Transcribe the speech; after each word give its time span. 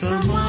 Some 0.00 0.47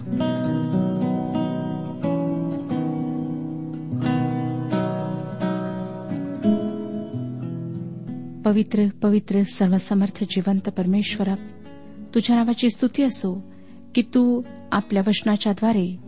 पवित्र 8.45 8.85
पवित्र 9.01 9.41
सर्वसमर्थ 9.41 10.23
जिवंत 10.29 10.69
परमेश्वरा 10.69 11.35
तुझ्या 12.15 12.35
नावाची 12.35 12.69
स्तुती 12.69 13.03
असो 13.03 13.43
की 13.95 14.01
तू 14.01 14.41
आपल्या 14.71 15.03
वचनाच्याद्वारे 15.07 15.99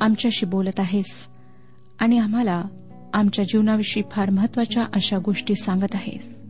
आमच्याशी 0.00 0.46
बोलत 0.46 0.80
आहेस 0.80 1.26
आणि 1.98 2.18
आम्हाला 2.18 2.62
आमच्या 3.14 3.44
जीवनाविषयी 3.44 4.02
फार 4.12 4.30
महत्त्वाच्या 4.30 4.82
अशा 4.82 5.18
गोष्टी 5.18 5.54
सांगत 5.54 5.94
आहेस. 5.94 6.42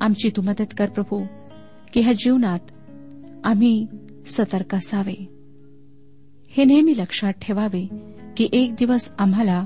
आमची 0.00 0.28
तू 0.36 0.42
मदत 0.42 0.74
कर 0.78 0.86
प्रभू 0.86 1.26
की 1.92 2.00
ह्या 2.00 2.12
जीवनात 2.12 2.58
आम्ही 3.44 3.86
सतर्क 4.26 4.74
असावे. 4.74 5.41
हे 6.56 6.64
नेहमी 6.64 6.94
लक्षात 6.98 7.32
ठेवावे 7.32 7.88
की 8.36 8.48
एक 8.52 8.74
दिवस 8.74 9.12
आम्हाला 9.18 9.64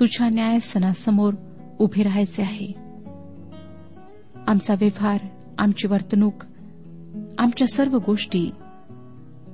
तुझ्या 0.00 0.28
न्यायसनासमोर 0.28 1.34
उभे 1.78 2.02
राहायचे 2.02 2.42
आहे. 2.42 2.72
आमचा 4.48 4.74
व्यवहार 4.80 5.20
आमची 5.58 5.88
वर्तणूक 5.88 6.44
आमच्या 7.38 7.66
सर्व 7.66 7.98
गोष्टी 8.06 8.50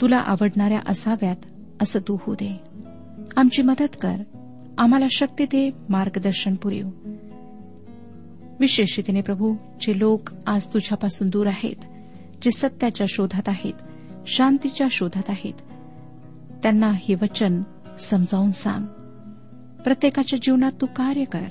तुला 0.01 0.17
आवडणाऱ्या 0.17 0.81
असाव्यात 0.89 1.37
असं 1.83 2.01
तू 2.01 2.17
होऊ 2.21 2.35
दे. 2.35 2.61
आमची 3.37 3.63
मदत 3.63 3.97
कर. 4.01 4.17
आम्हाला 4.79 5.07
शक्ती 5.11 5.45
दे 5.45 5.71
मार्गदर्शन 5.89 6.55
पुरेव. 6.55 6.89
विशेष 8.61 9.01
प्रभू 9.01 9.55
जे 9.81 9.99
लोक 9.99 10.31
आज 10.47 10.75
तुझ्यापासून 10.75 11.29
दूर 11.29 11.47
आहेत 11.47 11.85
जे 12.43 12.51
सत्याच्या 12.51 13.07
शोधात 13.09 13.49
आहेत 13.49 13.75
शांतीच्या 14.27 14.87
शोधात 14.91 15.23
आहेत 15.29 15.55
त्यांना 16.63 16.93
हे 16.95 17.15
वचन 17.15 17.63
समजावून 18.01 18.51
सांग. 18.51 18.87
प्रत्येकाच्या 19.83 20.39
जीवनात 20.43 20.73
तू 20.81 20.87
कार्य 20.87 21.25
कर. 21.25 21.47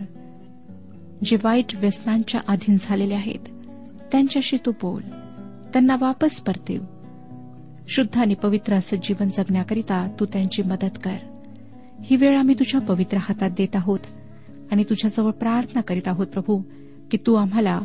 जे 1.24 1.38
वाईट 1.44 1.76
व्यसनांच्या 1.76 2.42
अधीन 2.48 2.78
झालेले 2.80 3.14
आहेत 3.14 3.40
त्यांच्याशी 4.12 4.58
तू 4.66 4.72
बोल. 4.72 5.02
त्यांना 5.74 5.96
वापस 6.02 6.42
परतेव. 6.42 6.82
शुद्ध 7.88 8.18
आणि 8.18 8.34
पवित्र 8.34 8.74
असं 8.74 8.98
जीवन 9.04 9.30
जगण्याकरिता 9.30 10.08
तू 10.20 10.26
त्यांची 10.26 10.62
मदत 10.62 10.98
कर. 11.04 11.16
ही 12.02 12.16
वेळ 12.16 12.38
आम्ही 12.38 12.56
तुझ्या 12.60 12.82
पवित्र 12.82 13.18
हातात 13.18 13.50
देत 13.58 13.76
आहोत 13.76 14.00
आणि 14.72 14.84
तुझ्याजवळ 14.84 15.32
प्रार्थना 15.32 15.82
करीत 15.82 16.08
आहोत 16.08 16.28
प्रभू 16.28 16.62
की 17.12 17.18
तू 17.28 17.36
आम्हाला 17.36 17.80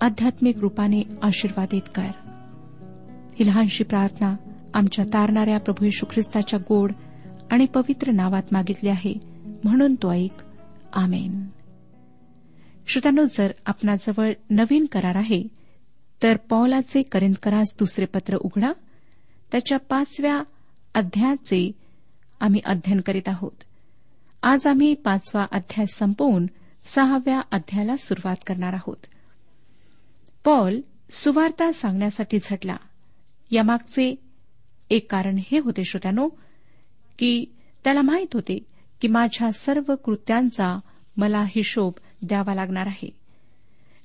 आध्यात्मिक 0.00 0.58
रूपाने 0.58 1.02
आशीर्वादित 1.22 1.82
कर. 1.94 2.08
ही 3.38 3.46
लहानशी 3.46 3.84
प्रार्थना 3.84 4.36
आमच्या 4.74 5.04
तारणाऱ्या 5.04 5.58
प्रभू 5.58 5.84
येशू 5.84 6.06
ख्रिस्ताच्या 6.10 6.58
गोड 6.68 6.92
आणि 7.50 7.66
पवित्र 7.66 8.10
नावात 8.12 8.42
मागितले 8.52 8.90
आहे. 8.90 9.14
म्हणून 9.64 9.94
तो 9.94 10.12
ऐक. 10.12 10.42
आमेन. 10.92 11.46
श्रोत्यानो 12.86 13.24
जर 13.32 13.52
आपणाजवळ 13.66 14.32
नवीन 14.50 14.86
करार 14.86 15.14
आहे 15.14 15.42
तर 16.22 16.36
पौलाचे 16.36 17.02
करिंदकरास 17.02 17.74
दुसरे 17.78 18.04
पत्र 18.04 18.36
उघडा. 18.36 18.72
त्याच्या 19.52 19.78
पाचव्या 19.78 20.42
अध्यायाचे 20.94 21.72
आम्ही 22.40 22.60
अध्ययन 22.64 23.00
करीत 23.00 23.28
आहोत. 23.28 23.64
आज 24.42 24.66
आम्ही 24.66 24.94
पाचवा 24.94 25.46
अध्याय 25.52 25.86
संपवून 25.86 26.46
सहाव्या 26.84 27.40
अध्यायाला 27.50 27.96
सुरुवात 27.96 28.36
करणार 28.46 28.72
आहोत. 28.72 29.06
पॉल 30.44 30.80
सुवार्ता 31.10 31.72
सांगण्यासाठी 31.72 32.38
झटला. 32.44 32.76
यामागचे 33.50 34.29
एक 34.90 35.12
कारण 35.12 35.38
हे 35.38 35.58
होते 35.58 35.84
श्रोत्यानो 35.84 36.28
की 37.18 37.44
त्याला 37.84 38.02
माहीत 38.02 38.26
होते 38.34 38.58
की 39.00 39.08
माझ्या 39.08 39.52
सर्व 39.52 39.94
कृत्यांचा 39.94 40.80
मला 41.16 41.42
हिशोब 41.42 41.92
द्यावा 42.22 42.54
लागणार 42.54 42.86
आहे. 42.86 43.10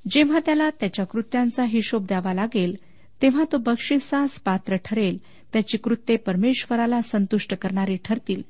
जेव्हा 0.09 0.39
त्याला 0.45 0.69
त्याच्या 0.69 1.05
कृत्यांचा 1.05 1.65
हिशोब 1.65 2.05
द्यावा 2.05 2.33
लागेल 2.33 2.75
तेव्हा 3.21 3.43
तो 3.51 3.57
बक्षिसास 3.57 4.39
पात्र 4.39 4.75
ठरेल 4.85 5.17
त्याची 5.53 5.77
कृत्ये 5.77 6.17
परमेश्वराला 6.17 7.01
संतुष्ट 7.01 7.53
करणारी 7.53 7.97
ठरतील. 8.05 8.41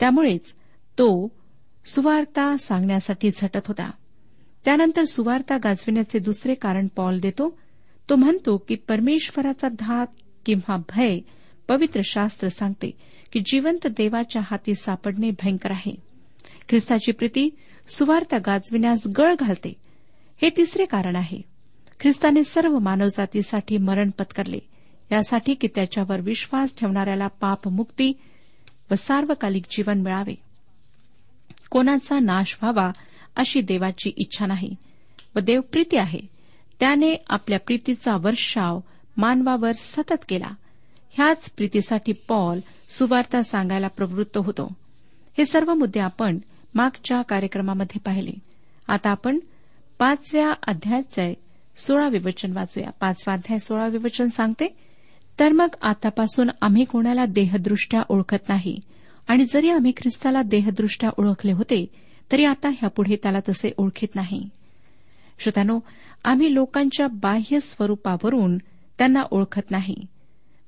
त्यामुळेच 0.00 0.52
तो 0.98 1.28
सुवार्ता 1.86 2.56
सांगण्यासाठी 2.56 3.30
झटत 3.36 3.66
होता. 3.66 3.90
त्यानंतर 4.64 5.04
सुवार्ता 5.04 5.56
गाजविण्याचे 5.56 6.18
दुसरे 6.18 6.54
कारण 6.54 6.86
पॉल 6.96 7.20
देतो. 7.20 7.58
तो 8.08 8.16
म्हणतो 8.16 8.56
की 8.56 8.74
परमेश्वराचा 8.74 9.68
धाक 9.78 10.08
किंवा 10.46 10.76
भय 10.76 11.18
पवित्र 11.68 12.00
शास्त्र 12.04 12.48
सांगते 12.48 12.90
की 13.32 13.40
जिवंत 13.46 13.86
देवाच्या 13.86 14.42
हाती 14.44 14.74
सापडणे 14.74 15.30
भयंकर 15.30 15.70
आहे. 15.70 15.94
ख्रिस्ताची 16.68 17.12
प्रीती 17.12 17.50
सुवार्ता 17.88 18.38
गाजविण्यास 18.38 19.06
गळ 19.18 19.34
घालते. 19.34 19.72
हे 20.42 20.50
तिसरे 20.56 20.84
कारण 20.84 21.16
आहे. 21.16 21.42
ख्रिस्ताने 22.00 22.44
सर्व 22.44 22.78
मानवजातीसाठी 22.78 23.76
मरण 23.76 24.10
पत्करले 24.10 24.58
यासाठी 25.12 25.54
की 25.54 25.68
त्याच्यावर 25.74 26.20
विश्वास 26.20 26.78
ठेवणाऱ्याला 26.78 27.26
पापमुक्ती 27.26 28.12
व 28.90 28.94
सार्वकालिक 28.94 29.62
जीवन 29.70 30.00
मिळावे. 30.00 30.34
कोणाचा 31.70 32.18
नाश 32.18 32.58
व्हावा 32.62 32.90
अशी 33.36 33.60
देवाची 33.60 34.10
इच्छा 34.16 34.46
नाही 34.46 34.74
व 35.36 35.38
देवप्रीती 35.38 35.96
आहे. 35.96 36.20
त्याने 36.80 37.14
आपल्या 37.28 37.58
प्रीतीचा 37.58 38.16
वर्षाव 38.16 38.80
मानवावर 39.16 39.72
सतत 39.72 40.24
केला. 40.28 40.50
ह्याच 41.10 41.50
प्रीतीसाठी 41.50 42.12
पॉल 42.12 42.60
सुवार्ता 42.88 43.42
सांगायला 43.42 43.86
प्रवृत्त 43.86 44.38
होतो. 44.38 44.72
हे 45.38 45.44
सर्व 45.44 45.74
मुद्दे 45.74 46.00
आपण 46.00 46.38
मागच्या 46.74 47.22
कार्यक्रमामध्ये 47.22 48.00
पाहिले. 48.00 48.32
आता 48.88 49.10
आपण 49.10 49.38
पाचव्या 49.98 50.52
अध्यायाचे 50.66 51.34
सोळावे 51.76 52.18
वचन 52.18 52.56
वाचूया. 52.56 52.90
पाचवा 52.90 53.34
अध्याय 53.34 53.58
सोळावे 53.58 53.96
वचन 53.96 54.28
सांगते 54.28 54.76
तर 55.38 55.48
मग 55.48 55.68
आतापासून 55.82 56.50
आम्ही 56.60 56.84
कोणाला 56.84 57.24
देहदृष्ट्या 57.24 58.02
ओळखत 58.08 58.48
नाही? 58.48 58.80
आणि 59.28 59.44
जरी 59.52 59.70
आम्ही 59.70 59.92
ख्रिस्ताला 59.96 60.42
देहदृष्ट्या 60.42 61.10
ओळखले 61.18 61.52
होते 61.52 61.86
तरी 62.32 62.44
आता 62.44 62.68
ह्यापुढे 62.68 63.16
त्याला 63.16 63.38
तसे 63.48 63.70
ओळखीत 63.76 64.08
नाही. 64.14 64.48
श्रोत्यानो 65.38 65.80
आम्ही 66.24 66.54
लोकांच्या 66.54 67.06
बाह्य 67.06 67.60
स्वरूपावरून 67.60 68.58
त्यांना 69.00 69.22
ओळखत 69.30 69.70
नाही. 69.70 69.96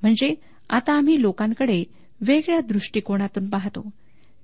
म्हणजे 0.02 0.34
आता 0.70 0.92
आम्ही 0.92 1.22
लोकांकडे 1.22 1.84
वेगळ्या 2.20 2.60
दृष्टिकोनातून 2.60 3.50
पाहतो. 3.50 3.90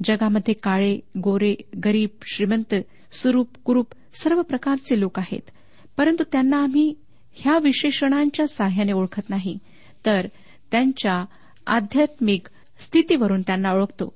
जगामध्ये 0.05 0.55
काळे 0.55 1.01
गोरे 1.19 1.55
गरीब 1.85 2.09
श्रीमंत 2.23 2.75
सुरूप 3.13 3.49
कुरूप 3.65 3.87
सर्व 4.15 4.43
प्रकारचे 4.43 5.01
लोक 5.01 5.19
आहेत. 5.19 5.51
परंतु 5.97 6.25
त्यांना 6.33 6.57
आम्ही 6.57 6.95
ह्या 7.35 7.59
विशेषणांच्या 7.65 8.47
साह्याने 8.47 8.93
ओळखत 8.93 9.31
नाही. 9.31 9.59
तर 10.07 10.27
त्यांच्या 10.71 11.25
आध्यात्मिक 11.67 12.47
स्थितीवरून 12.79 13.43
त्यांना 13.43 13.73
ओळखतो. 13.73 14.13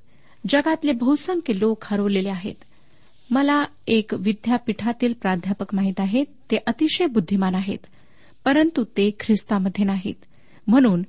जगातले 0.49 0.93
बहुसंख्य 0.93 1.59
लोक 1.59 1.79
हरवलेले 1.85 2.29
आहेत. 2.29 2.64
मला 3.31 3.64
एक 3.87 4.14
विद्यापीठातील 4.14 5.12
प्राध्यापक 5.12 5.75
माहीत 5.75 6.00
आहेत. 6.00 6.26
ते 6.50 6.57
अतिशय 6.67 7.07
बुद्धिमान 7.07 7.55
आहेत. 7.55 7.79
परंतु 8.44 8.84
ते 8.84 9.11
ख्रिस्तामध्ये 9.20 9.84
नाहीत. 9.84 10.14
म्हणून 10.66 11.02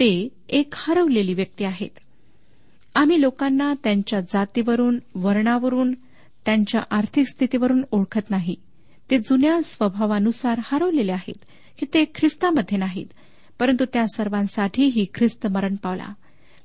ते 0.00 0.28
एक 0.48 0.74
हरवलेली 0.76 1.34
व्यक्ती 1.34 1.64
आहेत. 1.64 1.98
आम्ही 2.94 3.20
लोकांना 3.20 3.74
त्यांच्या 3.84 4.20
जातीवरून 4.20 4.98
वर्णावरून 5.14 5.94
त्यांच्या 6.44 6.80
आर्थिक 6.90 7.28
स्थितीवरून 7.28 7.82
ओळखत 7.90 8.30
नाही. 8.30 8.54
ते 9.10 9.18
जुन्या 9.18 9.62
स्वभावानुसार 9.62 10.60
हरवलेले 10.62 11.12
आहेत 11.12 11.44
की 11.78 11.86
ते 11.94 12.04
ख्रिस्तामध्ये 12.14 12.78
नाहीत. 12.78 13.06
परंतु 13.58 13.84
त्या 13.92 14.06
सर्वांसाठीही 14.06 15.06
ख्रिस्त 15.14 15.46
मरण 15.46 15.74
पावला. 15.74 16.08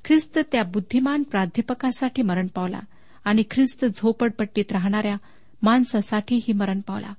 ख्रिस्त 0.04 0.38
त्या 0.52 0.62
बुद्धिमान 0.62 1.22
प्राध्यापकासाठी 1.22 2.22
मरण 2.22 2.46
पावला 2.46 2.80
आणि 3.24 3.42
ख्रिस्त 3.50 3.84
झोपडपट्टीत 3.84 4.72
राहणाऱ्या 4.72 5.16
माणसासाठीही 5.62 6.52
मरण 6.52 6.80
पावला. 6.80 7.12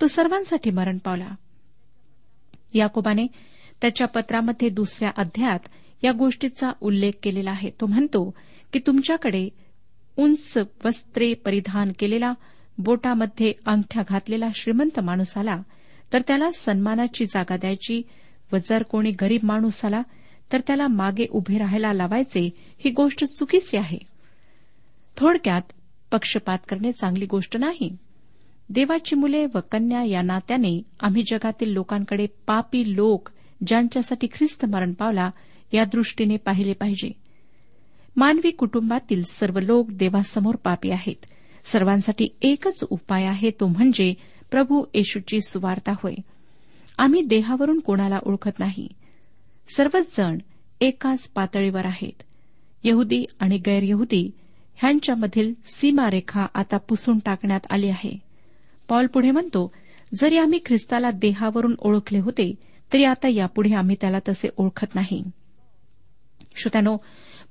तो 0.00 0.06
सर्वांसाठी 0.06 0.70
मरण 0.70 0.98
पावला. 0.98 1.28
याकोबाने 2.74 3.26
त्याच्या 3.80 4.08
पत्रामध्ये 4.08 4.68
दुसऱ्या 4.68 5.10
अध्यायात 5.16 5.68
या 6.02 6.12
गोष्टीचा 6.12 6.70
उल्लेख 6.80 7.12
केलेला 7.22 7.50
आहे. 7.50 7.70
तो 7.80 7.86
म्हणतो 7.86 8.34
की 8.72 8.80
तुमच्याकडे 8.86 9.48
उंच 10.16 10.58
वस्त्रे 10.84 11.34
परिधान 11.34 11.92
केलेला 11.98 12.32
बोटामध्ये 12.78 13.52
अंगठ्या 13.66 14.02
घातलेला 14.08 14.48
श्रीमंत 14.54 15.00
माणूस 15.00 15.38
आला 15.38 15.62
तर 16.12 16.22
त्याला 16.26 16.50
सन्मानाची 16.50 17.26
जागा 17.26 17.56
द्यायची 17.56 18.02
व 18.52 18.56
जर 18.56 18.82
कोणी 18.82 19.10
गरीब 19.10 19.40
माणूस 19.42 19.84
आला 19.84 20.02
तर 20.52 20.60
त्याला 20.66 20.88
मागे 20.88 21.26
उभे 21.30 21.58
राहायला 21.58 21.92
लावायचे 21.92 22.50
ही 22.56 22.90
गोष्ट 22.90 23.24
चुकीची 23.24 23.76
आहे. 23.76 23.98
थोडक्यात 25.16 25.62
पक्षपात 26.12 26.58
करणे 26.68 26.92
चांगली 26.92 27.26
गोष्ट 27.26 27.56
नाही. 27.56 27.96
देवाची 28.70 29.16
मुले 29.16 29.46
व 29.54 29.58
कन्या 29.72 30.02
या 30.04 30.22
नात्याने 30.22 30.82
आम्ही 31.00 31.22
जगातील 31.22 31.72
लोकांकडे 31.72 32.26
पापी 32.46 32.96
लोक 32.96 33.28
ज्यांच्यासाठी 33.66 34.26
ख्रिस्त 34.26 34.66
मरण 34.66 34.92
पावला 34.92 35.30
या 35.72 35.84
दृष्टीने 35.84 36.36
पाहिले 36.36 36.72
पाहिजे. 36.72 37.12
मानवी 38.16 38.50
कुटुंबातील 38.50 39.22
सर्व 39.22 39.58
लोक 39.58 39.90
देवासमोर 39.90 40.56
पापी 40.56 40.90
आहेत. 40.90 41.26
सर्वांसाठी 41.64 42.28
एकच 42.42 42.84
उपाय 42.90 43.24
आहे 43.24 43.50
तो 43.50 43.66
म्हणजे 43.66 44.14
प्रभू 44.50 44.84
येशूची 44.94 45.40
सुवार्ता 45.40 45.92
होय. 45.92 46.14
आम्ही 46.98 47.22
देहावरून 47.22 47.80
कोणाला 47.80 48.18
ओळखत 48.26 48.58
नाही. 48.58 48.88
सर्वच 49.76 50.16
जण 50.16 50.38
एकाच 50.80 51.28
पातळीवर 51.28 51.86
आहेत. 51.86 52.22
यहुदी 52.84 53.24
आणि 53.40 53.58
गैरयहुदी 53.58 54.30
ह्यांच्यामधील 54.74 55.54
सीमारेखा 55.66 56.46
आता 56.54 56.76
पुसून 56.76 57.18
टाकण्यात 57.18 57.60
आली 57.70 57.88
आहे. 57.88 58.33
पॉल 58.88 59.06
पुढे 59.06 59.30
म्हणतो 59.30 59.72
जरी 60.14 60.38
आम्ही 60.38 60.58
ख्रिस्ताला 60.66 61.10
देहावरून 61.10 61.74
ओळखले 61.78 62.18
होते 62.18 62.54
तरी 62.92 63.04
आता 63.04 63.28
यापुढे 63.28 63.74
आम्ही 63.74 63.96
त्याला 64.00 64.18
तसे 64.28 64.48
ओळखत 64.56 64.94
नाही. 64.94 65.22
श्रोत्यानो 66.56 66.96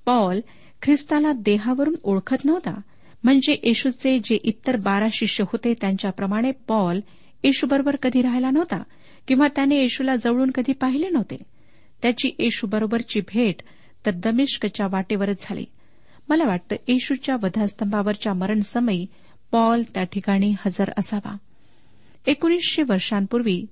पॉल 0.05 0.39
ख्रिस्ताला 0.81 1.31
देहावरून 1.31 1.95
ओळखत 2.03 2.45
नव्हता. 2.45 2.81
म्हणजे 3.23 3.59
येशूचे 3.63 4.19
जे 4.19 4.37
इतर 4.43 4.75
बारा 4.75 5.07
शिष्य 5.11 5.43
होते 5.43 5.73
त्यांच्याप्रमाणे 5.73 6.51
पॉल 6.51 6.99
येशूबरोबर 7.43 7.95
कधी 7.95 8.21
राहिला 8.21 8.49
नव्हता 8.49 8.83
किंवा 9.27 9.47
त्याने 9.47 9.75
येशूला 9.75 10.15
जवळून 10.15 10.51
कधी 10.55 10.73
पाहिले 10.73 11.09
नव्हते. 11.09 11.37
त्याची 12.01 12.31
येशूबरोबरची 12.39 13.21
भेट 13.21 13.55
तर 14.05 14.11
दमिष्कच्या 14.11 14.87
वाटेवरच 14.91 15.37
झाली. 15.41 15.65
मला 16.29 16.43
वाटतं 16.45 16.75
येशूच्या 16.87 17.35
वधास्तंभावरच्या 17.43 18.33
मरणसमयी 18.33 19.05
पॉल 19.53 19.81
त्या 19.93 20.03
ठिकाणी 20.03 20.51
हजर 20.51 20.91
असावा. 20.97 21.37
एकोणीसशे 22.25 22.83
वर्षांपूर्वी 22.83 23.65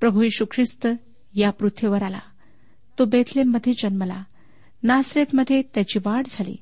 प्रभू 0.00 0.22
यशू 0.22 0.44
ख्रिस्त 0.50 0.88
या 1.34 1.50
पृथ्वीवर 1.50 2.02
आला. 2.02 2.18
तो 2.98 3.04
बेथलेममध्ये 3.04 3.72
जन्मला. 3.72 4.22
नासरेतमध्ये 4.82 5.62
त्याची 5.62 5.98
वाढ 5.98 6.22
झाली. 6.30 6.56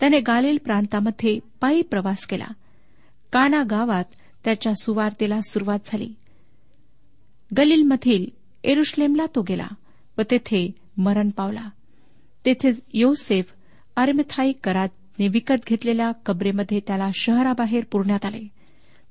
त्याने 0.00 0.20
गालिल 0.20 0.58
प्रांतामध्ये 0.64 1.38
पायी 1.60 1.82
प्रवास 1.82 2.26
केला. 2.26 2.46
काना 3.32 3.62
गावात 3.62 4.04
त्याच्या 4.44 4.74
सुवार्तेला 4.74 5.40
सुरुवात 5.40 5.78
झाली. 5.84 6.14
गलीलमधील 7.56 8.26
एरुश्लेमला 8.64 9.26
तो 9.26 9.42
गेला 9.42 9.68
व 10.18 10.22
तेथे 10.30 10.70
मरण 10.96 11.30
पावला. 11.30 11.68
तेथे 12.44 12.70
योसेफ 12.94 13.52
अर्मथाई 13.96 14.52
कराने 15.22 15.28
विकत 15.28 15.68
घेतलेल्या 15.68 16.12
कबरेमध्ये 16.26 16.80
त्याला 16.86 17.08
शहराबाहेर 17.14 17.84
पुरण्यात 17.84 18.24
आले. 18.24 18.48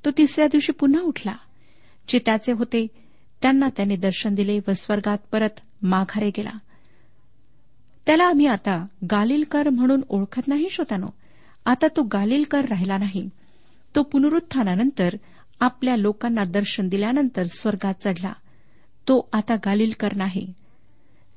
तो 0.05 0.11
तिसऱ्या 0.11 0.47
दिवशी 0.47 0.71
पुन्हा 0.71 1.01
उठला. 1.01 1.35
जे 2.09 2.19
त्याचे 2.19 2.51
होते 2.51 2.87
त्यांना 3.41 3.69
त्याने 3.77 3.95
दर्शन 3.95 4.35
दिले 4.35 4.59
व 4.67 4.71
स्वर्गात 4.71 5.17
परत 5.31 5.49
माघारे 5.81 6.29
गेला. 6.29 6.57
त्याला 8.05 8.23
आम्ही 8.23 8.45
आता 8.45 8.85
गालिलकर 9.11 9.69
म्हणून 9.69 10.01
ओळखत 10.09 10.47
नाही 10.47 10.67
श्रोतानो. 10.69 11.07
आता 11.65 11.87
तो 11.87 12.03
गालिलकर 12.03 12.65
राहिला 12.65 12.97
नाही. 12.97 13.29
तो 13.95 14.03
पुनरुत्थानानंतर 14.03 15.13
आपल्या 15.59 15.95
लोकांना 15.95 16.43
दर्शन 16.43 16.87
दिल्यानंतर 16.87 17.43
स्वर्गात 17.43 17.93
चढला. 18.03 18.33
तो 19.07 19.29
आता 19.33 19.55
गालिलकर 19.55 20.09
नाही. 20.15 20.53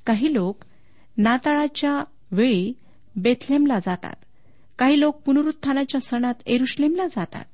काही 0.06 0.34
लोक 0.34 0.64
नाताळाच्या 1.16 2.04
वेळी 2.30 2.72
बेथलेमला 3.16 3.78
जातात. 3.78 4.14
काही 4.78 5.00
लोक 5.00 5.22
पुनरुत्थानाच्या 5.22 6.00
सणात 6.00 6.34
एरुश्लेमला 6.46 7.06
जातात. 7.06 7.44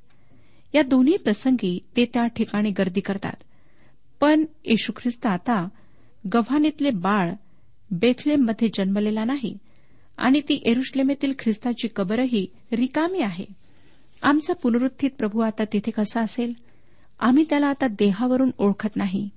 या 0.74 0.82
दोन्ही 0.82 1.16
प्रसंगी 1.16 1.78
ते 1.96 2.04
त्या 2.04 2.26
ठिकाणी 2.26 2.70
गर्दी 2.70 3.00
करतात. 3.00 3.42
पण 4.20 4.44
येशू 4.64 4.92
ख्रिस्त 4.96 5.26
आता 5.26 5.68
गव्हाणीतले 6.34 6.90
बाळ 6.90 7.32
बेथलेममध्ये 7.90 8.68
जन्मलेला 8.74 9.24
नाही 9.24 9.58
आणि 10.18 10.40
ती 10.40 10.62
एरुश्लेमेतील 10.64 11.32
ख्रिस्ताची 11.38 11.88
कबरही 11.96 12.46
रिकामी 12.72 13.22
आहे. 13.22 13.44
आमचा 14.22 14.52
पुनरुत्थित 14.52 15.10
प्रभू 15.18 15.40
आता 15.40 15.64
तिथे 15.64 15.90
कसा 15.90 16.20
असेल? 16.20 16.52
आम्ही 17.20 17.44
त्याला 17.50 17.66
आता 17.66 17.86
देहावरून 17.86 18.50
ओळखत 18.58 18.96
नाही. 18.96 19.28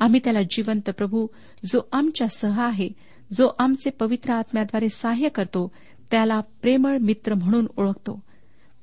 आम्ही 0.00 0.20
त्याला 0.24 0.42
जिवंत 0.42 0.90
प्रभू 0.90 1.26
जो 1.64 1.80
आमच्या 1.92 2.28
सह 2.28 2.60
आहे 2.60 2.88
जो 3.32 3.50
आमचे 3.58 3.90
पवित्र 3.90 4.32
आत्म्याद्वारे 4.32 4.88
सहाय्य 4.88 5.28
करतो 5.28 5.72
त्याला 6.10 6.40
प्रेमळ 6.40 6.98
मित्र 6.98 7.34
म्हणून 7.34 7.66
ओळखतो. 7.76 8.20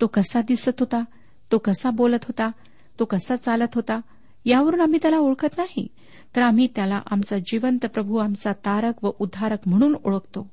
तो 0.01 0.08
कसा 0.08 0.42
दिसत 0.42 0.80
होता? 0.80 1.03
तो 1.51 1.58
कसा 1.58 1.89
बोलत 1.89 2.24
होता? 2.24 2.51
तो 3.00 3.06
कसा 3.06 3.36
चालत 3.36 3.75
होता? 3.75 4.00
यावरून 4.46 4.82
आम्ही 4.82 5.00
त्याला 5.01 5.18
ओळखत 5.18 5.58
नाही. 5.58 5.88
तर 6.36 6.42
आम्ही 6.42 6.68
त्याला 6.75 7.00
आमचा 7.12 7.38
जिवंत 7.38 7.86
प्रभू 7.86 8.18
आमचा 8.18 8.51
तारक 8.51 9.03
व 9.03 9.12
उद्धारक 9.20 9.58
म्हणून 9.65 9.96
ओळखतो. 10.03 10.50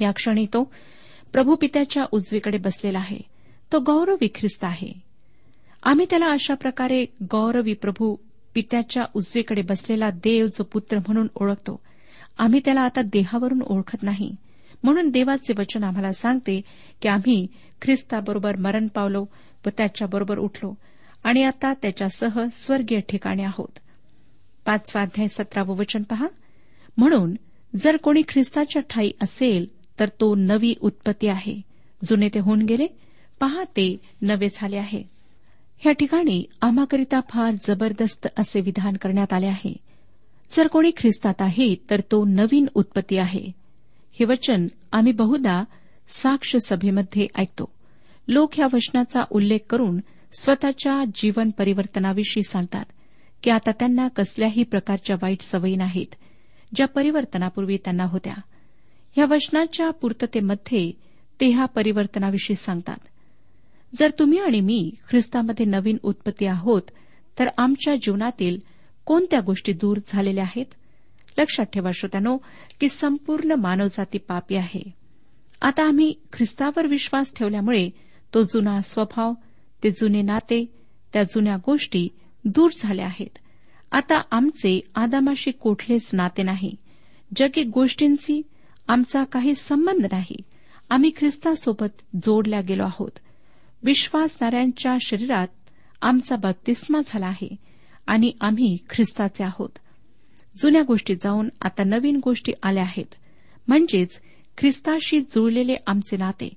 या 0.00 0.12
क्षणी 0.12 0.46
तो 0.46 0.72
प्रभू 1.32 1.54
पित्याच्या 1.54 2.04
उजवीकडे 2.12 2.58
बसलेला 2.58 2.98
आहे. 2.98 3.18
तो 3.72 3.80
गौरवी 3.80 4.28
ख्रिस्त 4.34 4.64
आहे. 4.64 4.92
आम्ही 5.82 6.06
त्याला 6.10 6.26
अशा 6.26 6.54
प्रकारे 6.54 7.04
गौरवी 7.22 7.74
प्रभू 7.74 8.16
पित्याच्या 8.54 9.04
उजवीकडे 9.14 9.62
बसलेला 9.62 10.10
देव 10.10 10.46
जो 10.46 10.62
पुत्र 10.62 10.98
म्हणून 10.98 11.26
ओळखतो. 11.34 11.80
आम्ही 12.38 12.60
त्याला 12.64 12.80
आता 12.80 13.02
देहावरून 13.02 13.62
ओळखत 13.62 14.02
नाही. 14.02 14.36
म्हणून 14.86 15.10
देवाचे 15.10 15.54
वचन 15.58 15.84
आम्हाला 15.84 16.12
सांगते 16.12 16.60
की 17.02 17.08
आम्ही 17.08 17.46
ख्रिस्ताबरोबर 17.82 18.56
मरण 18.56 18.86
पावलो 18.86 19.24
व 19.66 19.68
त्याच्याबरोबर 19.68 20.38
उठलो 20.38 20.74
आणि 21.24 21.42
आता 21.42 21.74
त्याच्यासह 21.74 22.44
स्वर्गीय 22.52 23.00
ठिकाणी 23.00 23.42
आहोत. 23.42 23.78
पाचवा 24.66 25.02
अध्याय 25.02 25.28
सतरावं 25.28 25.76
वचन 25.76 26.02
पहा. 26.02 26.26
म्हणून 26.96 27.34
जर 27.76 27.96
कोणी 27.96 28.22
ख्रिस्ताच्या 28.28 28.82
ठाई 28.90 29.10
असेल 29.22 29.66
तर 30.00 30.08
तो 30.08 30.34
नवी 30.34 30.74
उत्पत्ती 30.80 31.28
आहे. 31.28 31.60
जुने 32.04 32.28
ते 32.28 32.38
होऊन 32.38 32.62
गेले 32.62 32.86
पहा 33.40 33.64
ते 33.64 33.96
नवे 34.22 34.48
झाले 34.54 34.76
आहे. 34.76 35.02
या 35.86 35.92
ठिकाणी 35.92 36.44
आम्हाकरिता 36.60 37.20
फार 37.20 37.54
जबरदस्त 37.64 38.28
असे 38.38 38.60
विधान 38.60 38.96
करण्यात 38.96 39.32
आले 39.32 39.46
आहे. 39.46 39.76
जर 40.52 40.66
कोणी 40.66 40.90
ख्रिस्तात 40.96 41.34
आहे 41.40 41.74
तर 41.90 42.00
तो 42.00 42.24
नवीन 42.24 42.66
उत्पत्ती 42.74 43.16
आहे. 43.16 43.65
हे 44.18 44.24
वचन 44.24 44.66
आम्ही 44.92 45.12
बहुधा 45.12 45.64
साक्ष 46.08 46.56
सभेमध्ये 46.56 47.26
ऐकतो. 47.36 47.72
लोक 48.28 48.50
ह्या 48.54 48.66
वचनाचा 48.72 49.22
उल्लेख 49.30 49.58
करून 49.70 50.00
स्वतःच्या 50.40 51.04
जीवन 51.14 51.50
परिवर्तनाविषयी 51.50 52.42
सांगतात 52.42 52.84
की 53.42 53.50
आता 53.50 53.70
त्यांना 53.70 54.08
कसल्याही 54.08 54.62
प्रकारच्या 54.62 55.16
वाईट 55.22 55.40
सवयी 55.40 55.76
नाहीत 55.76 56.14
ज्या 56.74 56.86
परिवर्तनापूर्वी 56.86 57.76
त्यांना 57.76 58.04
होत्या. 58.04 58.34
ह्या 59.16 59.26
वचनाच्या 59.30 59.90
पूर्ततेमध्ये 59.90 60.92
ते 61.40 61.48
ह्या 61.48 61.64
परिवर्तनाविषयी 61.64 62.56
सांगतात. 62.56 62.96
जर 63.94 64.10
तुम्ही 64.18 64.38
आणि 64.38 64.60
मी 64.60 64.90
ख्रिस्तामध्ये 65.10 65.66
नवीन 65.66 65.96
उत्पत्ती 66.02 66.46
आहोत 66.46 66.82
तर 67.38 67.48
आमच्या 67.58 67.94
जीवनातील 67.96 68.58
कोणत्या 69.04 69.40
गोष्टी 69.40 69.72
दूर 69.72 69.98
झालेल्या 70.06 70.44
आहेत? 70.44 70.66
लक्षात 71.38 71.66
ठेवा 71.66 71.90
श्रोत्यानो 71.94 72.38
की 72.80 72.88
संपूर्ण 72.88 73.52
मानवजाती 73.52 74.18
पापी 74.18 74.56
आहे. 74.56 74.94
आता 75.62 75.84
आम्ही 75.84 76.14
ख्रिस्तावर 76.32 76.86
विश्वास 76.86 77.34
ठेवल्यामुळे 77.36 77.90
तो 78.34 78.42
जुना 78.42 78.80
स्वभाव 78.80 79.32
ते 79.82 79.90
जुने 79.90 80.22
नाते 80.22 80.74
त्या 81.12 81.22
जुन्या 81.22 81.56
गोष्टी 81.56 82.08
दूर 82.44 82.70
झाल्या 82.78 83.06
आहेत. 83.06 83.38
आता 83.92 84.22
आमचे 84.30 84.80
आदामाशी 84.94 85.50
कुठलेच 85.50 86.14
नाते 86.14 86.42
नाही. 86.42 86.74
जगिक 87.36 87.66
गोष्टींची 87.66 88.42
आमचा 88.88 89.24
काही 89.24 89.54
संबंध 89.54 90.04
नाही. 90.04 90.36
आम्ही 90.90 91.10
ख्रिस्तासोबत 91.16 92.16
जोडल्या 92.16 92.60
गेलो 92.60 92.84
आहोत. 92.84 93.10
विश्वासणाऱ्यांच्या 93.82 94.96
शरीरात 95.00 95.48
आमचा 96.02 96.36
बत्तिस्मा 96.36 97.00
झाला 97.06 97.26
आहे 97.26 97.56
आणि 98.06 98.32
आम्ही 98.40 98.78
ख्रिस्ताचे 98.90 99.44
आहोत. 99.44 99.78
जुन्या 100.56 100.82
गोष्टी 100.82 101.14
जाऊन 101.14 101.48
आता 101.62 101.84
नवीन 101.84 102.20
गोष्टी 102.24 102.52
आल्या 102.62 102.82
आहेत. 102.82 103.14
म्हणजेच 103.68 104.20
ख्रिस्ताशी 104.58 105.20
जुळलेले 105.20 105.76
आमचे 105.86 106.16
नाते. 106.16 106.48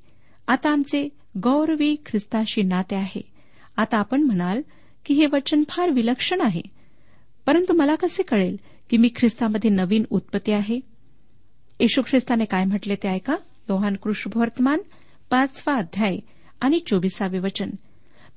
आता 0.47 0.69
आमचे 0.69 1.09
गौरवी 1.43 1.95
ख्रिस्ताशी 2.05 2.61
नाते 2.61 2.95
आहे. 2.95 3.21
आता 3.77 3.97
आपण 3.97 4.23
म्हणाल 4.23 4.61
की 5.05 5.13
हे 5.13 5.25
वचन 5.25 5.63
फार 5.69 5.89
विलक्षण 5.89 6.41
आहे. 6.41 6.61
परंतु 7.45 7.73
मला 7.73 7.95
कसे 7.95 8.23
कळेल 8.23 8.57
की 8.89 8.97
मी 8.97 9.09
ख्रिस्तामध्ये 9.15 9.71
नवीन 9.71 10.03
उत्पत्ती 10.09 10.51
आहे? 10.51 10.79
येशू 11.79 12.01
ख्रिस्ताने 12.01 12.45
काय 12.45 12.65
म्हटले 12.65 12.95
ते 12.95 13.07
ऐका. 13.07 13.35
योहान 13.69 13.95
कृष्णवर्तमान 13.95 14.79
पाचवा 15.29 15.75
अध्याय 15.75 16.17
आणि 16.61 16.79
चोवीसावे 16.87 17.39
वचन. 17.39 17.69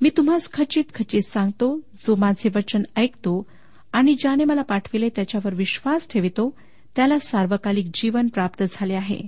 मी 0.00 0.10
तुम्हास 0.16 0.50
खचित 0.52 0.84
खचित 0.94 1.22
सांगतो 1.22 1.80
जो 2.06 2.16
माझे 2.16 2.50
वचन 2.56 2.82
ऐकतो 2.96 3.46
आणि 3.92 4.14
ज्याने 4.14 4.44
मला 4.44 4.62
पाठविले 4.62 5.08
त्याच्यावर 5.08 5.54
विश्वास 5.54 6.08
ठेवितो 6.10 6.58
त्याला 6.96 7.18
सार्वकालिक 7.18 7.86
जीवन 7.94 8.26
प्राप्त 8.26 8.64
झाले 8.70 8.94
आहे 8.94 9.20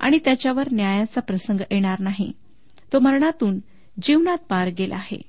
आणि 0.00 0.18
त्याच्यावर 0.24 0.68
न्यायाचा 0.72 1.20
प्रसंग 1.20 1.60
येणार 1.70 2.00
नाही. 2.00 2.32
तो 2.92 2.98
मरणातून 2.98 3.60
जीवनात 4.02 4.38
पार 4.48 4.68
गेला 4.78 4.94
आहे. 4.94 5.22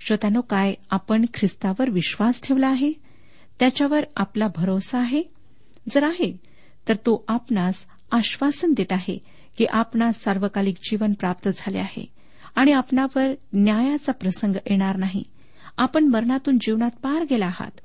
श्रोत्यानो 0.00 0.40
काय 0.40 0.74
आपण 0.90 1.24
ख्रिस्तावर 1.34 1.90
विश्वास 1.90 2.40
ठेवला 2.42 2.68
आहे? 2.68 2.92
त्याच्यावर 3.58 4.04
आपला 4.16 4.46
भरोसा 4.56 4.98
आहे? 4.98 5.22
जर 5.90 6.04
आहे 6.04 6.36
तर 6.88 6.94
तो 6.94 7.24
आपणास 7.28 7.86
आश्वासन 8.10 8.72
देत 8.72 8.92
आहे 8.92 9.18
की 9.58 9.64
आपणास 9.64 10.22
सार्वकालिक 10.22 10.74
जीवन 10.82 11.12
प्राप्त 11.12 11.48
झाले 11.56 11.78
आहे 11.78 12.06
आणि 12.54 12.72
आपणावर 12.72 13.34
न्यायाचा 13.52 14.12
प्रसंग 14.12 14.54
येणार 14.66 14.96
नाही. 14.96 15.22
आपण 15.76 16.04
मरणातून 16.04 16.58
जीवनात 16.60 16.90
पार 17.02 17.24
गेला 17.30 17.46
आहात. 17.46 17.80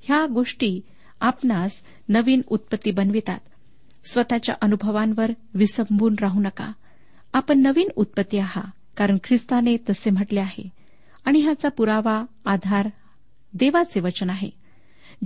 ह्या 0.00 0.26
गोष्टी 0.26 0.80
आपणास 1.20 1.82
नवीन 2.08 2.40
उत्पत्ती 2.46 2.90
बनवितात. 2.90 3.38
स्वतःच्या 4.10 4.54
अनुभवांवर 4.60 5.32
विसंबून 5.54 6.14
राहू 6.20 6.40
नका. 6.40 6.72
आपण 7.32 7.58
नवीन 7.58 7.88
उत्पत्ती 7.96 8.38
आहात 8.38 8.96
कारण 8.96 9.18
ख्रिस्ताने 9.24 9.76
तसे 9.90 10.10
म्हटले 10.10 10.40
आहे. 10.40 10.68
आणि 11.24 11.40
ह्याचा 11.40 11.68
पुरावा 11.68 12.24
आधार 12.44 12.88
देवाचे 13.54 14.00
वचन 14.00 14.30
आहे. 14.30 14.50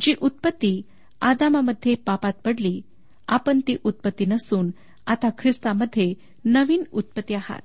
जी 0.01 0.15
उत्पत्ती 0.21 0.83
आदामामध्ये 1.21 1.95
पापात 1.95 2.33
पडली 2.45 2.83
आपण 3.29 3.61
ती 3.69 3.77
उत्पत्ती 3.85 4.25
नसून 4.25 4.71
आता 5.07 5.29
ख्रिस्तामध्ये 5.39 6.15
नवीन 6.45 6.83
उत्पत्ती 6.93 7.35
आहात. 7.35 7.61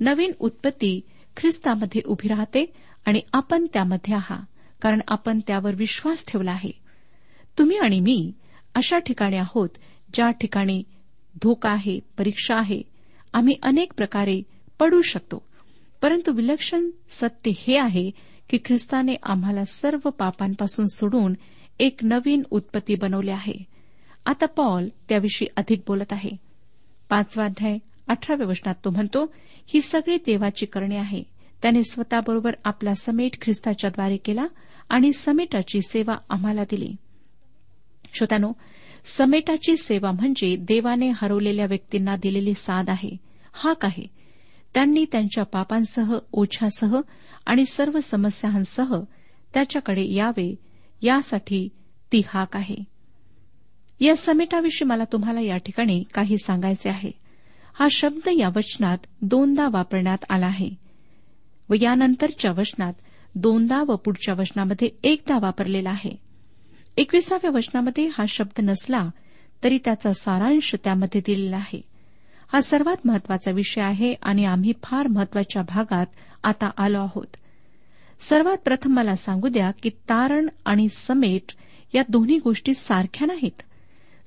नवीन 0.00 0.32
उत्पत्ती 0.38 1.00
ख्रिस्तामध्ये 1.36 2.02
उभी 2.06 2.28
राहते 2.28 2.72
आणि 3.06 3.20
आपण 3.32 3.66
त्यामध्ये 3.72 4.14
आहात. 4.14 4.42
कारण 4.82 5.00
आपण 5.08 5.40
त्यावर 5.46 5.74
विश्वास 5.74 6.24
ठेवला 6.26 6.50
आहे. 6.50 6.70
तुम्ही 7.58 7.78
आणि 7.78 8.00
मी 8.00 8.32
अशा 8.74 8.98
ठिकाणी 8.98 9.36
आहोत 9.36 9.68
ज्या 10.14 10.30
ठिकाणी 10.30 10.82
धोका 11.42 11.70
आहे 11.70 12.00
परीक्षा 12.18 12.56
आहे 12.58 12.82
आम्ही 13.34 13.56
अनेक 13.62 13.92
प्रकारे 13.96 14.42
पडू 14.78 15.00
शकतो. 15.02 15.46
परंतु 16.02 16.32
विलक्षण 16.32 16.90
सत्य 17.10 17.50
हे 17.58 17.78
आहे 17.78 18.10
की 18.50 18.58
ख्रिस्ताने 18.64 19.14
आम्हाला 19.22 19.64
सर्व 19.64 20.10
पापांपासून 20.10 20.86
सोडून 20.86 21.34
एक 21.78 21.96
नवीन 22.02 22.42
उत्पत्ती 22.50 22.94
बनवले 22.94 23.30
आहे. 23.30 23.64
आता 24.26 24.46
पॉल 24.46 24.88
त्याविषयी 25.08 25.48
अधिक 25.56 25.82
बोलत 25.86 26.12
आहे. 26.12 26.30
पाचवा 27.08 27.44
अध्याय 27.44 27.78
अठराव्या 28.08 28.46
वचनात 28.46 28.74
तो 28.84 28.90
म्हणतो 28.90 29.34
ही 29.66 29.80
सगळी 29.80 30.16
देवाची 30.16 30.66
करणे 30.66 30.96
आहे. 30.96 31.22
त्याने 31.62 31.82
स्वतःबरोबर 31.84 32.50
आपला 32.64 32.94
समेट 32.94 33.42
ख्रिस्ताच्याद्वारे 33.42 34.16
केला 34.16 34.46
आणि 34.88 35.12
समेटाची 35.12 35.80
सेवा 35.80 36.16
आम्हाला 36.30 36.64
दिली. 36.70 36.96
श्रोत्यानो 38.14 38.52
समेटाची 39.04 39.76
सेवा 39.76 40.12
म्हणजे 40.12 40.56
देवाने 40.56 41.10
हरवलेल्या 41.10 41.66
व्यक्तींना 41.66 42.16
दिलेली 42.16 42.54
साथ 42.54 42.84
आहे 42.88 43.16
हाक 43.52 43.84
आहे. 43.84 44.06
त्यांनी 44.74 45.04
त्यांच्या 45.12 45.44
पापांसह 45.44 46.18
ओझ्यासह 46.32 47.00
आणि 47.46 47.66
सर्व 47.66 47.98
समस्यांसह 48.02 49.00
त्याच्याकडे 49.54 50.14
यावे 50.14 50.54
यासाठी 51.02 51.68
ती 52.12 52.22
हाक 52.28 52.56
आहे. 52.56 52.76
या 54.00 54.16
समेटाविषयी 54.16 54.88
मला 54.88 55.04
तुम्हाला 55.04 55.40
या 55.40 55.56
ठिकाणी 55.56 56.04
काही 56.14 56.38
सांगायचे 56.38 56.88
आहे. 56.88 57.10
हा 57.74 57.86
शब्द 57.90 58.28
या 58.28 58.48
वचनात 58.56 58.98
दोनदा 59.22 59.68
वापरण्यात 59.68 60.24
आला 60.28 60.46
आहे. 60.46 60.89
व 61.70 61.74
यानंतरच्या 61.80 62.50
वचनात 62.50 62.92
दोनदा 63.34 63.82
व 63.82 63.96
पुढच्या 63.96 64.34
वचनामध्ये 64.34 64.88
एकदा 65.02 65.38
वापरलेला 65.42 65.90
आहे. 65.90 66.16
एकविसाव्या 66.96 67.50
वचनामध्ये 67.50 68.06
हा 68.06 68.24
शब्द 68.28 68.60
नसला 68.60 69.08
तरी 69.64 69.78
त्याचा 69.84 70.12
सारांश 70.12 70.74
त्यामध्ये 70.84 71.20
दिलेला 71.26 71.56
आहे. 71.56 71.80
हा 72.52 72.60
सर्वात 72.60 72.96
महत्त्वाचा 73.04 73.50
विषय 73.50 73.80
आहे 73.80 74.14
आणि 74.22 74.44
आम्ही 74.44 74.72
फार 74.82 75.06
महत्त्वाच्या 75.06 75.62
भागात 75.62 76.06
आता 76.44 76.70
आलो 76.76 77.00
आहोत. 77.00 77.36
सर्वात 78.20 78.56
प्रथम 78.56 78.92
मला 78.92 79.14
सांगू 79.14 79.48
द्या 79.48 79.70
की 79.70 79.88
तारण 79.88 80.48
आणि 80.64 80.88
समेट 80.88 81.52
या 81.94 82.02
दोन्ही 82.08 82.38
गोष्टी 82.38 82.74
सारख्या 82.74 83.26
नाहीत. 83.26 83.62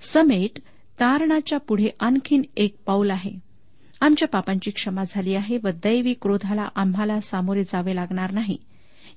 समेट 0.02 0.60
तारणाच्या 1.00 1.60
पुढे 1.60 1.90
आणखीन 2.00 2.42
एक 2.58 2.76
पाऊल 2.86 3.12
आहे. 3.12 3.53
आमच्या 4.04 4.28
पापांची 4.28 4.72
क्षमा 4.72 5.04
झाली 5.10 5.36
आहे 5.36 5.58
व 5.64 5.68
दैवी 5.68 6.14
क्रोधाला 6.14 6.68
आम्हाला 6.76 7.20
सामोरे 7.20 7.64
जावे 7.64 7.96
लागणार 7.96 8.32
नाही. 8.32 8.58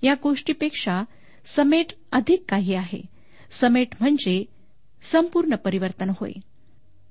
या 0.03 0.15
गोष्टीपेक्षा 0.23 1.03
समेट 1.45 1.87
अधिक 2.13 2.45
काही 2.49 2.75
आहे. 2.75 3.01
समेट 3.51 3.89
म्हणजे 4.01 4.45
संपूर्ण 5.03 5.55
परिवर्तन 5.55 6.11
होय. 6.21 6.33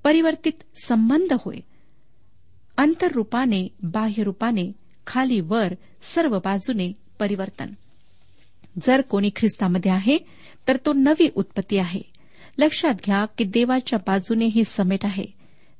परिवर्तित 0.03 0.51
संबंध 0.83 1.33
होय. 1.33 1.57
अंतर्रूपाने 2.77 3.67
बाह्यरूपाने 3.83 4.71
खाली 5.07 5.39
वर 5.39 5.73
सर्व 6.01 6.39
बाजूने 6.39 6.93
परिवर्तन. 7.19 7.67
जर 8.83 9.01
कोणी 9.01 9.29
ख्रिस्तामध्ये 9.35 9.91
आहे 9.91 10.17
तर 10.67 10.77
तो 10.85 10.93
नवी 10.93 11.29
उत्पत्ती 11.35 11.77
आहे. 11.77 12.01
लक्षात 12.57 12.93
घ्या 13.05 13.25
की 13.25 13.43
देवाच्या 13.43 13.99
बाजूने 14.07 14.45
ही 14.45 14.63
समेट 14.63 15.05
आहे. 15.05 15.25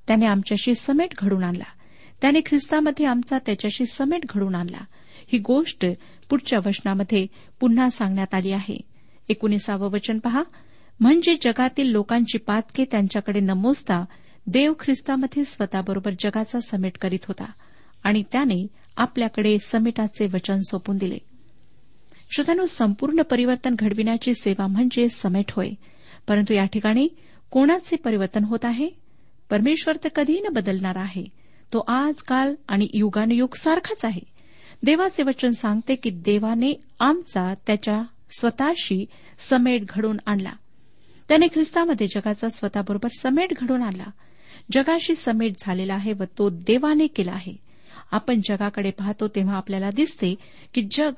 त्याने 0.08 0.26
आमच्याशी 0.26 0.76
समेट 0.76 1.14
घडून 1.18 1.44
आणला. 1.44 1.64
त्याने 2.26 2.40
ख्रिस्तामध्ये 2.46 3.06
आमचा 3.06 3.38
त्याच्याशी 3.38 3.86
समेट 3.86 4.26
घडून 4.30 4.56
आणला. 4.56 4.78
ही 5.28 5.40
गोष्ट 5.40 5.86
पुढच्या 6.30 6.60
वचनामध्ये 6.66 7.28
पुन्हा 7.60 7.90
सांगण्यात 7.90 8.34
आली 8.34 8.52
आहे. 8.52 8.82
एकोणीसावं 9.30 9.92
वचन 9.92 10.20
पहा. 10.20 10.44
म्हणजे 11.00 11.36
जगातील 11.42 11.88
लोकांची 11.88 12.38
पातके 12.38 12.86
त्यांच्याकडे 12.92 13.40
नमोजता 13.40 14.06
देव 14.48 14.74
ख्रिस्तामध्ये 14.80 15.46
स्वतःबरोबर 15.46 16.12
जगाचा 16.20 16.60
समेट 16.60 16.98
करीत 16.98 17.20
होता 17.28 17.46
आणि 18.04 18.24
त्याने 18.32 18.68
आपल्याकडे 18.98 19.58
समेटाचे 19.58 20.26
वचन 20.26 20.60
सोपून 20.60 20.98
दिले. 20.98 21.18
श्रोत्यानो 22.36 22.66
संपूर्ण 22.66 23.22
परिवर्तन 23.22 23.76
घडविण्याची 23.80 24.34
सेवा 24.34 24.68
म्हणजे 24.68 25.10
समेट 25.10 25.52
होय. 25.52 25.70
परंतु 26.28 26.54
या 26.54 26.66
ठिकाणी 26.66 27.08
कोणाचे 27.52 27.96
परिवर्तन 27.96 28.44
होत 28.44 28.60
आहे? 28.64 28.90
परमेश्वर 29.50 29.98
तर 30.04 30.10
कधीही 30.10 30.42
न 30.42 30.48
बदलणार 30.54 30.96
आहे. 30.96 31.45
तो 31.76 31.80
आज 31.88 32.22
काल 32.22 32.56
आणि 32.68 32.88
युगानुयुग 32.94 33.56
सारखाच 33.56 34.06
आहे. 34.06 34.22
देवाचे 34.84 35.24
वचन 35.24 35.50
सांगते 35.50 35.96
की 35.96 36.10
देवाने 36.10 36.82
आमचा 37.00 37.54
त्याच्या 37.68 38.02
स्वतःशी 38.38 39.06
समेट 39.40 39.84
घडून 39.90 40.18
आणला. 40.26 40.52
त्याने 41.28 41.48
ख्रिस्तामध्ये 41.48 42.08
जगाचा 42.08 42.50
स्वतःबरोबर 42.50 43.08
समेट 43.20 43.54
घडून 43.62 43.82
आणला. 43.82 44.04
जगाशी 44.72 45.16
समेट 45.16 45.54
झालेला 45.60 45.94
आहे 45.94 46.14
व 46.14 46.24
तो 46.38 46.50
देवाने 46.50 47.08
केला 47.08 47.32
आहे. 47.32 47.56
आपण 48.12 48.40
जगाकडे 48.50 48.92
पाहतो 48.92 49.28
तेव्हा 49.28 49.58
आपल्याला 49.58 49.90
दिसते 49.90 50.36
की 50.74 50.88
जग 50.92 51.12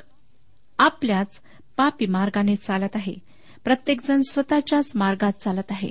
आपल्याच 0.79 1.41
पापी 1.77 2.05
मार्गाने 2.05 2.55
चालत 2.55 2.95
आहे. 2.95 3.15
प्रत्येकजण 3.63 4.21
स्वतःच्याच 4.21 4.91
मार्गात 4.95 5.33
चालत 5.41 5.71
आहे. 5.71 5.89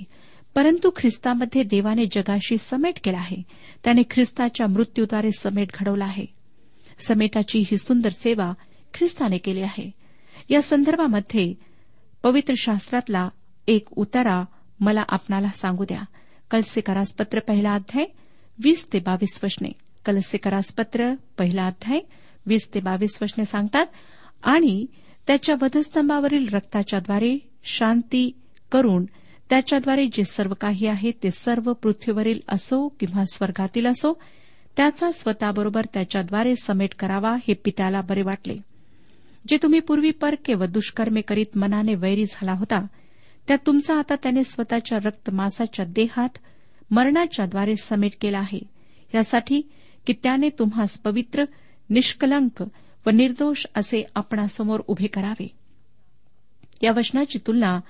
परंतु 0.56 0.90
ख्रिस्तामध्ये 0.96 1.62
देवाने 1.62 2.06
जगाशी 2.06 2.58
समेट 2.58 2.94
केला 3.04 3.18
आहे. 3.18 3.42
त्याने 3.84 4.02
ख्रिस्ताच्या 4.10 4.66
मृत्यूद्वारे 4.66 5.30
समेट 5.38 5.68
घडवला 5.74 6.04
आहे. 6.04 6.24
समेटाची 6.98 7.58
ही 7.58 7.78
सुंदर 7.78 8.08
सेवा 8.08 8.52
ख्रिस्ताने 8.94 9.38
केली 9.38 9.60
आहे. 9.60 9.90
या 10.50 10.62
संदर्भामध्ये 10.62 11.54
पवित्र 12.22 12.54
शास्त्रातला 12.56 13.28
एक 13.68 13.92
उतारा 13.92 14.44
मला 14.80 15.04
आपणाला 15.08 15.48
सांगू 15.48 15.84
द्या. 15.84 16.02
कलसेकरास 16.50 17.12
पत्र 17.12 17.40
पहिला 17.40 17.72
अध्याय 17.72 18.04
वीस 18.64 18.92
ते 18.92 18.98
बावीस 18.98 19.40
वचने. 19.44 19.72
कलसेकरास 20.04 20.72
पत्र 20.72 21.14
पहिला 21.38 21.66
अध्याय 21.66 22.00
वीस 22.46 22.74
ते 22.74 22.80
बावीस 22.80 23.18
वचने 23.22 23.44
सांगतात 23.44 23.86
आणि 24.42 24.86
त्याच्या 25.26 25.56
वधस्तंभावरील 25.62 26.48
रक्ताच्याद्वारे 26.52 27.38
शांती 27.64 28.40
करून 28.72 29.06
त्याच्याद्वारे 29.50 30.06
जे 30.06 30.24
सर्व 30.24 30.54
काही 30.60 30.86
आहे 30.86 31.10
ते 31.10 31.30
सर्व 31.30 31.72
पृथ्वीवरील 31.72 32.40
असो 32.48 32.88
किंवा 32.88 33.24
स्वर्गातील 33.32 33.86
असो 33.86 34.20
त्याचा 34.76 35.10
स्वतःबरोबर 35.10 35.84
त्याच्याद्वारे 35.94 36.56
समेट 36.56 36.94
करावा 36.94 37.36
हे 37.48 37.54
पित्याला 37.54 38.00
बरे 38.00 38.22
वाटले. 38.22 38.56
जे 39.48 39.56
तुम्ही 39.62 39.80
पूर्वी 39.80 40.10
परके 40.10 40.54
व 40.54 40.64
दुष्कर्मे 40.64 41.20
करीत 41.20 41.56
मनाने 41.56 41.94
वैरी 41.94 42.24
झाला 42.24 42.52
होता 42.52 42.86
त्या 43.48 43.56
तुमचा 43.66 43.98
आता 43.98 44.14
त्याने 44.22 44.44
स्वतःच्या 44.44 44.98
रक्तमासाच्या 45.04 45.84
देहात 45.88 46.38
मरणाच्याद्वारे 46.90 47.76
समेट 47.76 48.12
केला 48.20 48.38
आहे. 48.38 48.60
यासाठी 49.14 49.62
की 50.06 50.12
त्याने 50.12 50.48
तुम्हास 50.48 50.98
पवित्र 50.98 51.44
निष्कलंक 51.90 52.64
व 53.06 53.10
निर्दोष 53.10 53.66
असे 53.74 54.04
आपणासमोर 54.14 54.80
उभे 54.86 55.06
करावे. 55.06 55.48
या 56.82 56.92
वचनाची 56.96 57.38
तुलना 57.46 57.80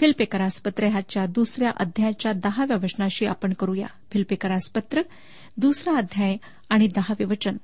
फिल्पेकरासपत्र 0.00 0.86
ह्याच्या 0.86 1.26
दुसऱ्या 1.26 1.70
अध्यायाच्या 1.76 2.32
दहाव्या 2.32 2.76
वचनाशी 2.76 3.26
आपण 3.26 3.52
करूया. 3.52 3.86
फिल्पेकरासपत्र 4.10 5.02
दुसरा 5.56 5.96
अध्याय 5.96 6.36
आणि 6.70 6.86
दहावे 6.86 7.24
वचन. 7.24 7.56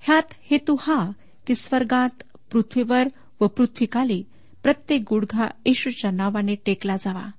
ह्यात 0.00 0.34
हेतू 0.50 0.76
हा 0.80 1.10
की 1.46 1.54
स्वर्गात 1.54 2.22
पृथ्वीवर 2.52 3.08
व 3.40 3.46
पृथ्वीखाली 3.46 4.24
प्रत्येक 4.62 5.02
गुडघा 5.10 5.44
येशूच्या 5.66 6.10
नावाने 6.10 6.54
टेकला 6.54 6.96
जावा. 6.96 7.30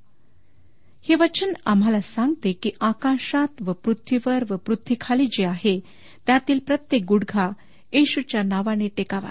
हे 1.02 1.16
वचन 1.16 1.54
आम्हाला 1.66 2.00
सांगते 2.00 2.54
की 2.54 2.70
आकाशात 2.82 3.62
व 3.62 3.74
पृथ्वीवर 3.74 4.44
व 4.50 4.56
पृथ्वीखाली 4.56 5.26
जे 5.26 5.46
आहे 5.46 5.80
त्यातील 6.28 6.60
प्रत्येक 6.60 7.04
गुडघा 7.08 7.50
येशूच्या 7.94 8.44
नावाने 8.44 8.88
टेकावा. 8.88 9.30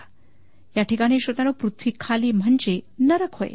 या 0.77 0.83
ठिकाणी 0.83 1.21
श्रोतानो 1.21 1.53
पृथ्वीखाली 1.53 2.33
म्हणजे 2.33 2.81
नरक 2.99 3.29
होय. 3.33 3.49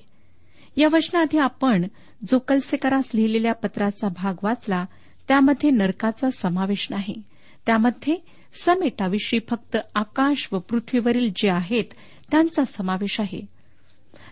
या 0.76 0.88
वचनाआधी 0.92 1.38
आपण 1.38 1.88
जो 2.30 2.40
कलसेकरास 2.40 3.10
लिहिलेल्या 3.14 3.54
पत्राचा 3.54 4.08
भाग 4.08 4.34
वाचला. 4.44 4.86
त्यामध्ये 5.28 5.70
नरकाचा 5.70 6.30
समावेश 6.30 6.88
नाही. 6.90 7.22
त्यामध्ये 7.66 8.18
समेटाविषयी 8.54 9.40
फक्त 9.50 9.78
आकाश 9.96 10.48
व 10.52 10.60
पृथ्वीवरील 10.60 11.32
जे 11.36 11.50
आहेत 11.50 11.86
त्यांचा 12.32 12.64
समावेश 12.64 13.20
आहे. 13.20 13.42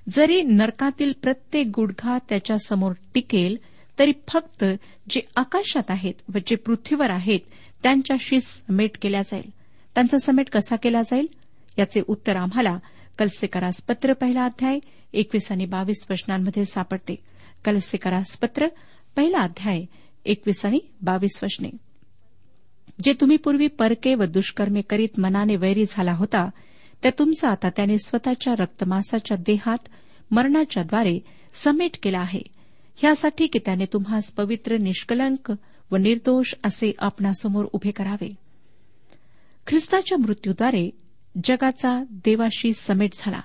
जरी 0.10 0.42
नरकातील 0.42 1.14
प्रत्येक 1.22 1.68
गुडघा 1.76 2.18
त्याच्यासमोर 2.30 2.92
टिकेल 3.14 3.58
तरी 4.00 4.12
फक्त 4.28 4.64
जे 5.10 5.22
आकाशात 5.36 5.92
आहेत 5.92 6.14
व 6.36 6.38
जे 6.48 6.56
पृथ्वीवर 6.56 7.10
आहेत 7.10 7.40
त्यांच्याशी 7.84 8.42
समेट 8.42 8.98
केल्या 9.02 9.22
जाईल. 9.22 9.50
त्यांचा 9.96 10.18
समेट 10.18 10.50
कसा 10.50 10.76
केला 10.76 11.02
जाईल? 11.02 11.28
याचे 11.78 12.02
उत्तर 12.08 12.36
आम्हाला 12.36 12.78
कलसेकरास 13.20 13.84
पत्र 13.84 14.14
पहिला 14.14 14.46
अध्याय 14.46 14.80
एकवीस 15.14 15.52
आणि 15.52 15.66
बावीस 15.66 16.06
वचनांमध्ये 16.10 16.66
सापडते. 16.66 17.16
कलसेकरास 17.66 18.38
पत्र 18.38 18.68
पहिला 19.16 19.38
अध्याय 19.38 19.86
एकवीस 20.26 20.66
आणि 20.66 20.80
बावीस 21.02 21.40
वचने 21.44 21.70
जे 23.04 23.14
तुम्ही 23.14 23.38
पूर्वी 23.38 23.68
परके 23.68 24.16
व 24.16 24.24
दुष्कर्मे 24.24 24.82
करीत 24.82 25.20
मनाने 25.20 25.56
वैरी 25.56 25.86
झाला 25.90 26.14
होता 26.14 26.50
त्या 27.04 27.12
तुमचा 27.20 27.50
आता 27.50 27.70
त्याने 27.70 27.98
स्वतःच्या 27.98 28.54
रक्तमासाच्या 28.60 29.38
देहात 29.38 29.78
मरणाच्याद्वारे 30.32 31.20
समेट 31.54 31.98
केला 32.04 32.20
आहे. 32.20 32.42
ह्यासाठी 32.96 33.48
की 33.48 33.60
त्याने 33.60 33.86
तुम्हास 33.94 34.34
पवित्र 34.34 34.78
निष्कलंक 34.78 35.54
व 35.92 35.96
निर्दोष 35.96 36.54
असे 36.64 36.92
आपणासमोर 37.00 37.66
उभे 37.74 37.92
करावे. 37.92 38.36
ख्रिस्ताच्या 39.68 40.18
मृत्यूद्वारे 40.18 40.90
जगाचा 41.44 42.04
देवाशी 42.10 42.74
समेट 42.74 43.10
झाला. 43.14 43.42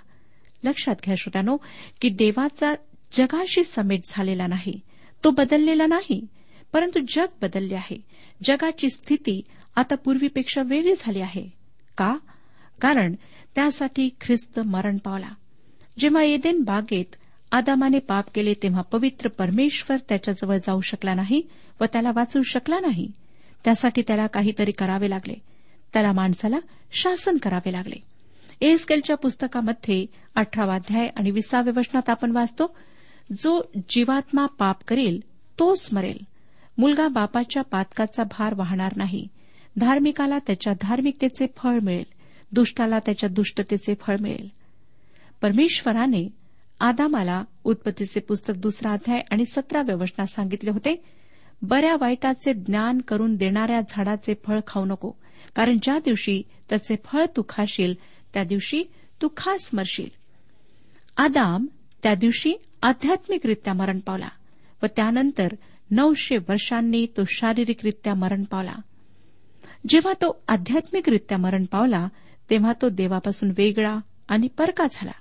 लक्षात 0.65 0.97
घ्या 1.05 1.15
श्रोत्यानो 1.15 1.57
की 2.01 2.09
देवाचा 2.09 2.75
जगाशी 3.13 3.65
समेट 3.65 4.01
झालेला 4.05 4.47
नाही 4.47 4.81
तो 5.25 5.31
बदललेला 5.31 5.87
नाही 5.87 6.27
परंतु 6.73 7.01
जग 7.09 7.27
बदलले 7.43 7.75
आहे. 7.75 8.01
जगाची 8.45 8.91
स्थिती 8.91 9.41
आता 9.77 9.95
पूर्वीपेक्षा 9.95 10.63
वेगळी 10.67 10.93
झाली 10.99 11.21
आहे. 11.21 11.49
का? 11.99 12.19
कारण 12.81 13.15
त्यासाठी 13.55 14.09
ख्रिस्त 14.21 14.61
मरण 14.61 14.99
पावला. 14.99 15.29
जेव्हा 15.99 16.23
एदेन 16.23 16.61
बागेत 16.63 17.17
आदामाने 17.53 17.99
पाप 17.99 18.25
केले 18.35 18.55
तेव्हा 18.55 18.83
पवित्र 18.83 19.29
परमेश्वर 19.29 19.97
त्याच्याजवळ 20.09 20.57
जाऊ 20.57 20.81
शकला 20.81 21.15
नाही 21.15 21.43
व 21.81 21.85
त्याला 21.85 22.11
वाचवू 22.15 22.43
शकला 22.43 22.81
नाही. 22.81 23.13
त्यासाठी 23.65 24.03
त्याला 24.03 24.27
काहीतरी 24.27 24.71
करावे 24.71 25.11
लागले. 25.11 25.35
त्याला 25.93 26.13
माणसाला 26.13 26.59
शासन 26.93 27.37
करावे 27.37 27.73
लागले. 27.73 28.08
एसकेलच्या 28.61 29.17
पुस्तकामध्ये 29.17 30.07
अठरावा 30.35 30.75
अध्याय 30.75 31.09
आणि 31.17 31.31
विसाव्या 31.31 31.73
वचनात 31.77 32.11
आपण 32.11 32.31
वाचतो 32.31 32.77
जो 33.43 33.61
जीवात्मा 33.89 34.47
पाप 34.47 34.77
करेल 34.89 35.21
तोच 35.59 35.89
मरेल. 35.93 36.19
मुलगा 36.79 37.09
बापाच्या 37.09 37.63
पातकाचा 37.63 38.23
भार 38.23 38.55
वाहणार 38.55 38.93
नाही. 38.97 39.27
धार्मिकाला 39.77 40.39
त्याच्या 40.47 40.73
धार्मिकतेचे 40.83 41.47
फळ 41.57 41.79
मिळेल. 41.79 42.05
दुष्टाला 42.53 42.99
त्याच्या 42.99 43.29
दुष्टतेचे 43.29 43.95
फळ 44.01 44.17
मिळेल. 44.21 44.49
परमेश्वराने 45.43 46.29
आदामाला 46.81 47.43
उत्पत्तीचे 47.65 48.21
पुस्तक 48.21 48.55
दुसरा 48.57 48.93
अध्याय 48.93 49.21
आणि 49.31 49.45
सतराव्या 49.45 49.97
वचनात 49.97 50.27
सांगितले 50.27 50.71
होते 50.71 51.03
बऱ्या 51.63 51.97
वाईटाचे 52.01 52.53
ज्ञान 52.53 53.01
करून 53.01 53.35
देणाऱ्या 53.37 53.81
झाडाचे 53.89 54.35
फळ 54.47 54.61
खाऊ 54.67 54.85
नको 54.85 55.11
कारण 55.57 55.79
ज्या 55.83 55.99
दिवशी 55.99 56.43
त्याचे 56.69 56.97
फळ 57.05 57.25
तू 57.37 57.43
खाशील 57.49 57.95
त्या 58.35 58.45
दिवशी 58.45 58.83
तू 59.23 59.29
खास 59.37 59.71
मरशील 59.73 60.09
आदाम 61.17 61.67
त्या 62.03 62.15
दिवशी 62.15 62.55
आध्यात्मिकरित्या 62.83 63.73
मरण 63.73 63.99
पावला 63.99 64.29
व 64.83 64.87
त्यानंतर 64.97 65.47
नऊशे 65.91 66.37
वर्षांनी 66.37 67.07
तो 67.17 67.23
शारीरिकरित्या 67.25 68.15
मरण 68.15 68.45
पावला. 68.45 68.75
जेव्हा 69.89 70.13
तो 70.13 70.43
आध्यात्मिकरित्या 70.49 71.39
मरण 71.39 71.65
पावला 71.65 72.09
तेव्हा 72.51 72.73
तो 72.83 72.89
देवापासून 72.89 73.53
वेगळा 73.57 73.99
आणि 74.29 74.49
परका 74.49 74.85
झाला. 74.91 75.13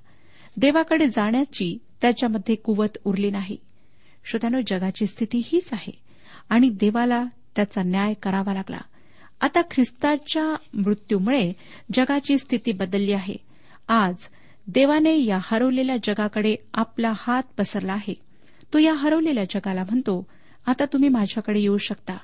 देवाकडे 0.58 1.06
जाण्याची 1.06 1.78
त्याच्यामध्ये 2.02 2.56
कुवत 2.56 2.98
उरली 3.04 3.30
नाही. 3.30 3.58
श्रोत्यानो 4.26 4.60
जगाची 4.68 5.06
स्थिती 5.06 5.42
हीच 5.46 5.70
आहे 5.74 6.02
आणि 6.50 6.70
देवाला 6.70 7.24
त्याचा 7.56 7.84
न्याय 7.84 8.14
करावा 8.14 8.54
लागला. 8.54 8.80
आता 9.42 9.62
ख्रिस्ताच्या 9.72 10.56
मृत्यूमुळे 10.74 11.54
जगाची 11.94 12.38
स्थिती 12.38 12.72
बदलली 12.72 13.12
आहे. 13.12 13.36
आज 13.88 14.16
देवाने 14.68 15.24
या 15.24 15.38
हरवलेल्या 15.42 15.96
जगाकडे 16.04 16.56
आपला 16.74 17.12
हात 17.16 17.44
पसरला 17.58 17.94
आहे. 17.94 18.14
तो 18.74 18.78
या 18.78 18.94
हरवलेल्या 18.94 19.44
जगाला 19.44 19.84
म्हणतो 19.84 20.28
आता 20.66 20.86
तुम्ही 20.86 21.10
माझ्याकडे 21.10 21.60
येऊ 21.60 21.78
शकता. 21.78 22.18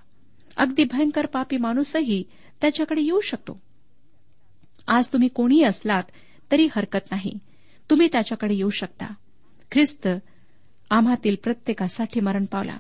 अगदी 0.57 0.83
भयंकर 0.83 1.25
पापी 1.25 1.57
माणूसही 1.57 2.23
त्याच्याकडे 2.61 3.01
येऊ 3.01 3.19
शकतो. 3.19 3.61
आज 4.87 5.07
तुम्ही 5.07 5.27
कोणीही 5.27 5.63
असलात 5.63 6.03
तरी 6.51 6.67
हरकत 6.75 7.11
नाही. 7.11 7.37
तुम्ही 7.89 8.07
त्याच्याकडे 8.11 8.53
येऊ 8.55 8.69
शकता. 8.69 9.05
ख्रिस्त 9.71 10.07
आम्हातील 10.89 11.35
प्रत्येकासाठी 11.43 12.19
मरण 12.19 12.45
पावला. 12.45 12.77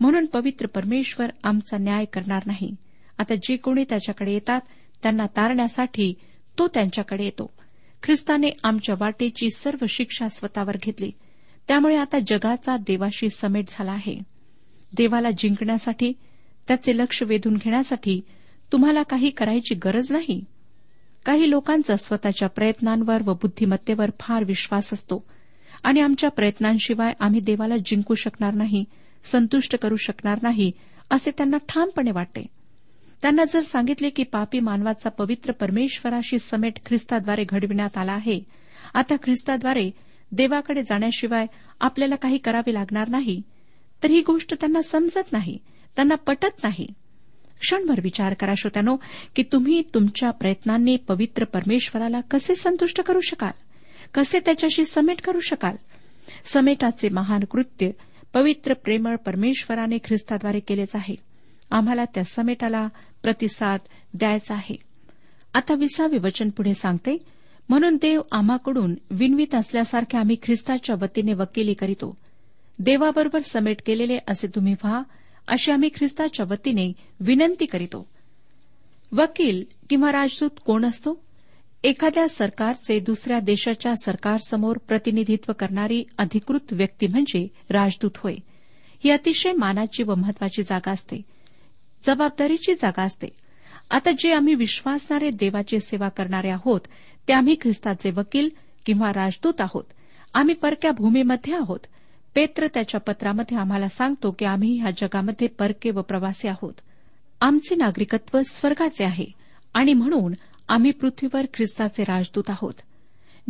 म्हणून 0.00 0.26
पवित्र 0.26 0.66
परमेश्वर 0.66 1.26
आमचा 1.42 1.78
न्याय 1.78 2.04
करणार 2.04 2.42
नाही. 2.46 2.76
आता 3.20 3.34
जे 3.34 3.56
कोणी 3.56 3.84
त्याच्याकडे 3.88 4.32
येतात 4.32 4.60
त्यांना 5.02 5.26
तारण्यासाठी 5.26 6.14
तो 6.58 6.68
त्यांच्याकडे 6.68 7.24
येतो. 7.24 7.52
ख्रिस्ताने 8.02 8.48
आमच्या 8.64 8.94
वाटेची 8.98 9.50
सर्व 9.50 9.84
शिक्षा 9.88 10.28
स्वतःवर 10.28 10.76
घेतली. 10.82 11.10
त्यामुळे 11.68 11.96
आता 11.96 12.18
जगाचा 12.26 12.76
देवाशी 12.76 13.28
समेट 13.28 13.64
झाला 13.68 13.92
आहे. 13.92 14.18
देवाला 14.96 15.28
जिंकण्यासाठी 15.38 16.12
त्याचे 16.68 16.96
लक्ष 16.96 17.22
वेधून 17.22 17.54
घेण्यासाठी 17.54 18.20
तुम्हाला 18.72 19.02
काही 19.02 19.30
करायची 19.30 19.74
गरज 19.74 20.12
नाही? 20.12 20.44
काही 21.24 21.50
लोकांचा 21.50 21.96
स्वतःच्या 21.96 22.48
प्रयत्नांवर 22.48 23.22
व 23.24 23.34
बुद्धिमत्तेवर 23.34 24.10
फार 24.20 24.44
विश्वास 24.44 24.92
असतो. 24.92 25.24
आणि 25.82 26.00
आमच्या 26.00 26.30
प्रयत्नांशिवाय 26.30 27.12
आम्ही 27.20 27.40
देवाला 27.40 27.76
जिंकू 27.76 28.14
शकणार 28.14 28.54
नाही 28.54 28.84
संतुष्ट 29.22 29.76
करू 29.76 29.96
शकणार 29.96 30.38
नाही 30.42 30.72
असे 31.10 31.30
त्यांना 31.30 31.56
ठामपणे 31.68 32.10
वाटते. 32.10 32.59
त्यांना 33.22 33.44
जर 33.44 33.60
सांगितले 33.60 34.10
की 34.10 34.22
पापी 34.22 34.58
मानवाचा 34.58 35.10
पवित्र 35.10 35.52
परमेश्वराशी 35.52 36.38
समेट 36.38 36.78
ख्रिस्ताद्वारे 36.86 37.44
घडविण्यात 37.48 37.98
आला 37.98 38.12
आहे 38.12 38.40
आता 38.94 39.14
ख्रिस्ताद्वारे 39.16 39.90
देवाकडे 40.32 40.82
जाण्याशिवाय 40.82 41.46
आपल्याला 41.80 42.14
काही 42.14 42.38
करावे 42.38 42.74
लागणार 42.74 43.08
नाही 43.08 43.42
तर 44.02 44.10
ही 44.10 44.20
गोष्ट 44.20 44.54
त्यांना 44.54 44.82
समजत 44.82 45.32
नाही 45.32 45.58
त्यांना 45.96 46.14
पटत 46.14 46.64
नाही. 46.64 46.86
क्षणभर 47.60 48.00
विचार 48.02 48.34
करा 48.34 48.54
श्रोत्यानो 48.56 48.96
की 49.36 49.42
तुम्ही 49.42 49.82
तुमच्या 49.94 50.30
प्रयत्नांनी 50.30 50.96
पवित्र 50.96 51.44
परमेश्वराला 51.44 52.20
कसे 52.20 52.54
संतुष्ट 52.54 53.00
करू 53.00 53.20
शकाल? 53.20 53.50
कसे 54.14 54.40
त्याच्याशी 54.40 54.84
समेट 54.84 55.20
करू 55.20 55.40
शकाल? 55.40 55.76
समेटाचे 56.44 57.08
महान 57.08 57.44
कृत्य 57.44 57.90
पवित्र 58.34 58.74
प्रेमळ 58.74 59.16
परमेश्वराने 59.16 59.98
ख्रिस्ताद्वारे 60.04 60.60
केलेच 60.60 60.88
आहे. 60.94 61.29
आम्हाला 61.70 62.04
त्या 62.04 62.24
समेटाला 62.24 62.88
प्रतिसाद 63.22 63.80
द्यायचा 64.14 64.54
आहे. 64.54 64.76
आता 65.54 65.74
विसावे 65.74 66.18
वचन 66.18 66.50
पुढे 66.50 66.74
सांगते 66.74 67.18
म्हणून 67.68 67.96
देव 67.96 68.20
आम्हाकडून 68.32 68.94
विनवीत 69.10 69.54
असल्यासारखे 69.54 70.18
आम्ही 70.18 70.36
ख्रिस्ताच्या 70.42 70.96
वतीने 71.00 71.32
वकिली 71.32 71.74
करीतो. 71.74 72.16
देवाबरोबर 72.78 73.38
समेट 73.38 73.82
केलेले 73.86 74.18
असे 74.28 74.46
तुम्ही 74.46 74.74
व्हा 74.84 75.02
अशी 75.48 75.72
आम्ही 75.72 75.88
ख्रिस्ताच्या 75.94 76.46
वतीने 76.50 76.92
विनंती 77.20 77.66
करीतो. 77.66 78.08
वकील 79.12 79.64
किंवा 79.90 80.12
राजदूत 80.12 80.50
कोण 80.66 80.84
असतो? 80.84 81.22
एखाद्या 81.84 82.28
सरकारचे 82.28 83.00
दुसऱ्या 83.00 83.40
देशाच्या 83.40 83.92
सरकारसमोर 84.04 84.76
प्रतिनिधित्व 84.78 85.52
करणारी 85.52 86.04
अधिकृत 86.18 86.72
व्यक्ती 86.72 87.06
म्हणजे 87.06 87.48
राजदूत 87.70 88.10
होय. 88.16 88.34
ही 89.04 89.10
अतिशय 89.10 89.52
मानाची 89.52 90.02
व 90.02 90.14
महत्वाची 90.14 90.62
जागा 90.62 90.90
असते. 90.90 91.22
जबाबदारीची 92.06 92.74
जागा 92.74 93.02
असते. 93.02 93.26
आता 93.90 94.10
जे 94.18 94.32
आम्ही 94.32 94.54
विश्वासणारे 94.54 95.30
देवाची 95.30 95.80
सेवा 95.80 96.08
करणारे 96.08 96.50
आहोत 96.50 96.80
ते 97.28 97.32
आम्ही 97.32 97.56
ख्रिस्ताचे 97.60 98.10
वकील 98.10 98.48
किंवा 98.86 99.10
राजदूत 99.14 99.60
आहोत. 99.60 99.84
आम्ही 100.34 100.54
परक्या 100.54 100.90
भूमीमध्ये 100.90 101.54
आहोत. 101.54 101.80
पेत्र 102.34 102.66
त्याच्या 102.66 103.00
पत्रामध्ये 103.00 103.58
आम्हाला 103.58 103.88
सांगतो 103.88 104.30
की 104.30 104.44
आम्ही 104.44 104.78
ह्या 104.78 104.90
जगामध्ये 104.90 105.48
परके 105.48 105.90
व 105.90 106.02
प्रवासी 106.02 106.48
आहोत. 106.48 106.72
आमचे 107.40 107.74
नागरिकत्व 107.74 108.38
स्वर्गाचे 108.50 109.04
आहे 109.04 109.26
आणि 109.74 109.94
म्हणून 109.94 110.32
आम्ही 110.68 110.90
पृथ्वीवर 110.90 111.46
ख्रिस्ताचे 111.54 112.02
राजदूत 112.02 112.50
आहोत. 112.50 112.74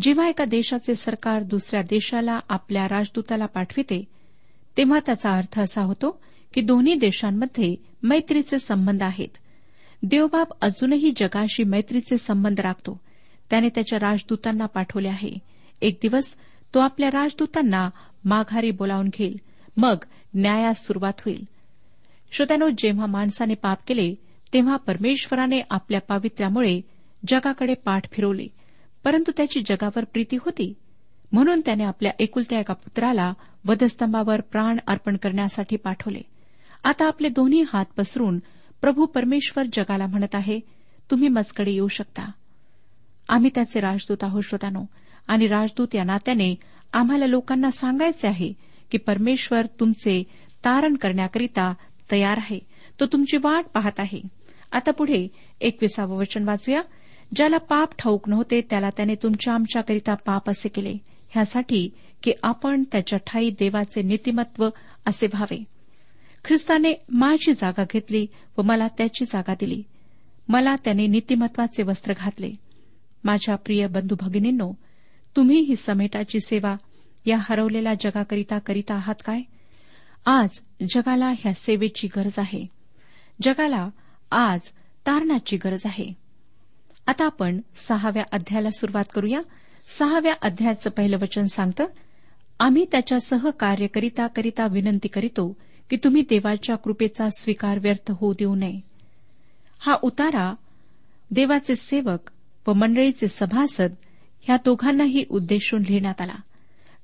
जेव्हा 0.00 0.28
एका 0.28 0.44
देशाचे 0.44 0.94
सरकार 0.94 1.42
दुसऱ्या 1.42 1.82
देशाला 1.82 2.38
आपल्या 2.48 2.88
राजदूताला 2.88 3.46
पाठविते 3.46 4.04
तेव्हा 4.76 4.98
त्याचा 5.06 5.30
अर्थ 5.30 5.60
असा 5.60 5.82
होतो 5.82 6.22
की 6.54 6.60
दोन्ही 6.60 6.94
देशांमध्ये 6.94 7.76
मैत्रीचे 8.02 8.58
संबंध 8.58 9.02
आहेत. 9.02 9.28
देवबाप 10.02 10.48
अजूनही 10.60 11.12
जगाशी 11.16 11.64
मैत्रीचे 11.64 12.18
संबंध 12.18 12.60
राखतो. 12.60 13.00
त्याने 13.50 13.68
त्याच्या 13.68 13.98
राजदूतांना 13.98 14.66
पाठवले 14.66 15.08
आहे. 15.08 15.38
एक 15.80 15.98
दिवस 16.02 16.36
तो 16.74 16.78
आपल्या 16.78 17.08
राजदूतांना 17.08 17.90
माघारी 18.24 18.70
बोलावून 18.70 19.08
घेईल. 19.08 19.40
मग 19.76 19.96
न्यायास 20.34 20.86
सुरुवात 20.86 21.12
होईल. 21.18 21.44
श्रोत्यानो 22.32 22.68
जेव्हा 22.78 23.06
माणसाने 23.06 23.54
पाप 23.54 23.78
केले 23.86 24.14
तेव्हा 24.52 24.76
परमेश्वराने 24.76 25.60
आपल्या 25.70 26.00
पावित्र्यामुळे 26.00 26.80
जगाकडे 27.28 27.74
पाठ 27.74 28.12
फिरवली. 28.12 28.48
परंतु 29.04 29.32
त्याची 29.36 29.60
जगावर 29.60 30.04
प्रीती 30.04 30.36
होती. 30.36 30.74
म्हणून 31.32 31.60
त्याने 31.60 31.84
आपल्या 31.84 32.12
एकुलत्या 32.18 32.60
एका 32.60 32.74
पुत्राला 32.74 33.32
वधस्तंभावर 33.64 34.40
प्राण 34.40 34.76
अर्पण 34.86 35.16
करण्यासाठी 35.16 35.76
पाठवले. 35.76 36.20
आता 36.84 37.06
आपले 37.06 37.28
दोन्ही 37.28 37.64
हात 37.72 37.84
पसरून 37.96 38.38
प्रभू 38.80 39.06
परमेश्वर 39.06 39.64
जगाला 39.72 40.06
म्हणत 40.06 40.34
आहे 40.34 40.60
तुम्ही 41.10 41.28
मजकडे 41.28 41.70
येऊ 41.72 41.88
शकता. 41.88 42.30
आम्ही 43.28 43.50
त्याचे 43.54 43.80
राजदूत 43.80 44.16
आहोत 44.22 44.42
श्रोतानो 44.42 44.84
आणि 45.28 45.46
राजदूत 45.46 45.88
या 45.94 46.04
नात्याने 46.04 46.54
आम्हाला 46.92 47.26
लोकांना 47.26 47.70
सांगायचे 47.70 48.28
आहे 48.28 48.52
की 48.90 48.98
परमेश्वर 48.98 49.66
तुमचे 49.80 50.22
तारण 50.64 50.94
करण्याकरिता 50.96 51.74
तयार 52.12 52.34
आहे. 52.36 52.58
तो 53.00 53.06
तुमची 53.06 53.36
वाट 53.36 53.64
पाहत 53.74 54.00
आहे. 54.00 54.20
आता 54.72 54.90
पुढे 54.90 55.28
एकविसावं 55.60 56.16
वचन 56.16 56.48
वाचूया. 56.48 56.80
ज्याला 57.36 57.56
पाप 57.56 57.88
ठाऊक 57.98 58.28
नव्हते 58.28 58.60
त्याला 58.60 58.88
त्याने 58.96 59.14
तुमच्या 59.14 59.54
आमच्याकरिता 59.54 60.14
पाप 60.14 60.50
असे 60.50 60.68
केले. 60.68 60.96
ह्यासाठी 61.30 61.90
की 62.22 62.32
आपण 62.42 62.82
त्याच्या 62.92 63.18
ठाई 63.18 63.50
देवाचे 63.50 64.02
नीतिमत्व 64.02 64.68
असे 65.06 65.26
व्हावे. 65.26 65.64
ख्रिस्ताने 66.44 66.92
माझी 67.08 67.52
जागा 67.52 67.82
घेतली 67.82 68.26
व 68.58 68.62
मला 68.62 68.86
त्याची 68.88 69.24
जागा 69.24 69.54
दिली. 69.60 69.82
मला 70.48 70.76
त्याने 70.84 71.06
नीतिमत्वाचे 71.06 71.82
वस्त्र 71.82 72.14
घातले. 72.16 72.52
माझ्या 73.24 73.56
प्रिय 73.56 73.86
बंधू 73.86 74.16
भगिनींनो 74.20 74.72
तुम्ही 75.36 75.60
ही 75.60 75.76
समेटाची 75.76 76.40
सेवा 76.40 76.76
या 77.26 77.36
हरवलेल्या 77.40 77.94
जगाकरिता 77.94 78.58
करीता 78.58 78.94
आहात 78.94 79.14
काय? 79.24 79.40
आज 80.26 80.48
जगाला 80.94 81.28
ह्या 81.28 81.52
सेवेची 81.52 82.08
गरज 82.16 82.38
आहे. 82.38 82.66
जगाला 83.42 83.90
आज 84.30 84.60
तारणाची 85.06 85.56
गरज 85.56 85.82
आहे. 85.84 86.12
आता 87.06 87.26
आपण 87.26 87.60
सहाव्या 87.74 88.24
अध्यायाला 88.32 88.70
सुरुवात 88.70 89.04
करूया. 89.14 89.40
सहाव्या 89.88 90.34
अध्यायाचं 90.42 90.90
पहिलं 90.90 91.18
वचन 91.18 91.44
सांगतं 91.44 91.84
आम्ही 92.60 92.84
त्याच्या 92.92 93.20
सहकार्य 93.20 93.86
करिता 93.86 94.26
करिता 94.26 94.66
विनंती 94.66 95.08
करीतो 95.08 95.56
की 95.90 95.96
तुम्ही 95.96 96.22
देवाच्या 96.22 96.76
कृपेचा 96.76 97.28
स्वीकार 97.28 97.78
व्यर्थ 97.78 98.10
होऊ 98.10 98.32
देऊ 98.32 98.54
नये. 98.54 98.80
हा 99.78 99.96
उतारा 100.02 100.54
देवाचे 101.30 101.76
सेवक 101.76 102.30
व 102.66 102.72
मंडळीचे 102.72 103.28
सभासद 103.28 103.94
ह्या 104.42 104.56
दोघांनाही 104.64 105.24
उद्देशून 105.30 105.82
लिहिण्यात 105.82 106.20
आला. 106.20 106.34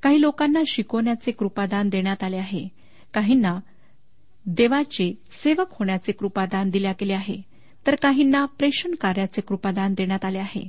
काही 0.02 0.20
लोकांना 0.20 0.60
शिकवण्याचे 0.66 1.32
कृपादान 1.32 1.88
देण्यात 1.88 2.24
आले 2.24 2.36
आहे. 2.36 2.68
काहींना 3.14 3.60
देवाचे 4.46 5.14
सेवक 5.30 5.66
होण्याचे 5.70 6.12
कृपादान 6.12 6.70
दिल्या 6.70 6.92
गेले 6.92 7.12
आहे. 7.12 7.42
तर 7.86 7.94
काहींना 7.94 8.44
प्रेषण 8.44 8.94
कार्याचे 8.94 9.40
कृपादान 9.40 9.94
देण्यात 9.94 10.24
आले 10.24 10.38
आहे. 10.38 10.68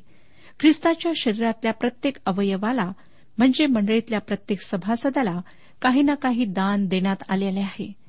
ख्रिस्ताच्या 0.59 1.11
शरीरातल्या 1.15 1.73
प्रत्येक 1.73 2.17
अवयवाला 2.25 2.91
म्हणजे 3.37 3.65
मंडळीतल्या 3.65 4.19
प्रत्येक 4.19 4.61
सभासदाला 4.61 5.41
काही 5.81 6.01
ना 6.01 6.15
काही 6.15 6.45
दान 6.45 6.85
देण्यात 6.85 7.23
आलेले 7.29 7.59
आहे. 7.59 8.06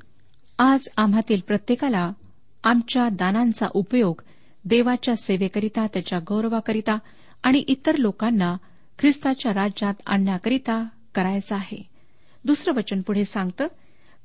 आज 0.60 0.88
आम्हातील 0.96 1.40
प्रत्येकाला 1.40 2.10
आमच्या 2.64 3.08
दानांचा 3.08 3.66
उपयोग 3.74 4.22
देवाच्या 4.64 5.16
सेवेकरिता 5.16 5.86
त्याच्या 5.86 6.18
गौरवाकरिता 6.18 6.96
आणि 7.42 7.58
इतर 7.58 7.96
लोकांना 7.96 8.56
ख्रिस्ताच्या 8.98 9.52
राज्यात 9.52 9.94
आणण्याकरिता 10.06 10.82
करायचा 11.14 11.56
आहे. 11.56 11.82
दुसरं 12.44 12.74
वचन 12.74 13.00
पुढे 13.00 13.24
सांगतं 13.24 13.66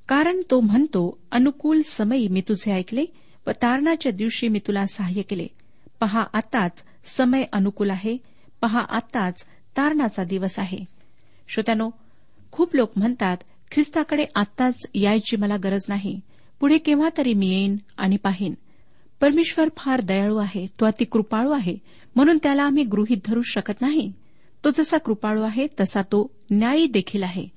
कारण 0.07 0.41
तो 0.51 0.59
म्हणतो 0.59 1.17
अनुकूल 1.31 1.81
समयी 1.85 2.27
मी 2.27 2.41
तुझे 2.41 2.71
ऐकले 2.71 3.05
व 3.47 3.51
तारणाच्या 3.51 4.11
दिवशी 4.11 4.47
मी 4.47 4.59
तुला 4.59 4.85
सहाय्य 4.85 5.21
केले. 5.21 5.47
पहा 5.99 6.23
आताच 6.33 6.83
समय 7.05 7.43
अनुकूल 7.53 7.89
आहे 7.89 8.17
पहा 8.61 8.85
आताच 8.89 9.45
तारणाचा 9.77 10.23
दिवस 10.23 10.59
आहे. 10.59 10.85
श्रोत्यानो 11.47 11.89
खूप 12.51 12.75
लोक 12.75 12.91
म्हणतात 12.97 13.37
ख्रिस्ताकडे 13.73 14.25
आत्ताच 14.35 14.75
यायची 14.95 15.37
मला 15.37 15.57
गरज 15.57 15.81
नाही. 15.89 16.19
पुढे 16.59 16.77
केव्हा 16.77 17.09
तरी 17.17 17.33
मी 17.33 17.49
येईन 17.49 17.77
आणि 17.97 18.17
पाहीन. 18.17 18.53
परमेश्वर 19.21 19.69
फार 19.77 20.01
दयाळू 20.01 20.37
आहे 20.37 20.67
तो 20.67 20.85
अति 20.85 21.05
कृपाळू 21.05 21.51
आहे 21.51 21.77
म्हणून 22.15 22.37
त्याला 22.43 22.63
आम्ही 22.63 22.83
गृहीत 22.83 23.17
धरू 23.25 23.41
शकत 23.41 23.81
नाही. 23.81 24.13
तो 24.63 24.69
जसा 24.75 24.97
कृपाळू 24.97 25.41
आहे 25.41 25.67
तसा 25.79 26.01
तो 26.01 26.31
न्यायी 26.51 26.87
देखील 26.87 27.23
आहे. 27.23 27.47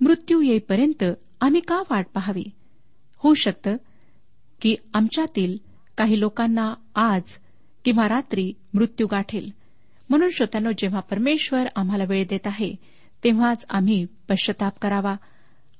मृत्यू 0.00 0.40
येईपर्यंत 0.40 1.04
आम्ही 1.40 1.60
का 1.60 1.82
वाट 1.90 2.06
पाहावी? 2.14 2.44
होऊ 3.16 3.34
शकतं 3.34 3.76
की 4.60 4.76
आमच्यातील 4.94 5.56
काही 5.96 6.20
लोकांना 6.20 6.74
आज 6.94 7.22
किंवा 7.84 8.08
रात्री 8.08 8.52
मृत्यू 8.74 9.06
गाठेल. 9.06 9.50
म्हणून 10.08 10.28
श्रोत्यानो 10.30 10.70
जेव्हा 10.78 11.00
परमेश्वर 11.00 11.66
आम्हाला 11.76 12.04
वेळ 12.08 12.24
देत 12.28 12.46
आहे 12.46 12.74
तेव्हाच 13.24 13.66
आम्ही 13.70 14.06
पश्चाताप 14.28 14.72
करावा. 14.82 15.16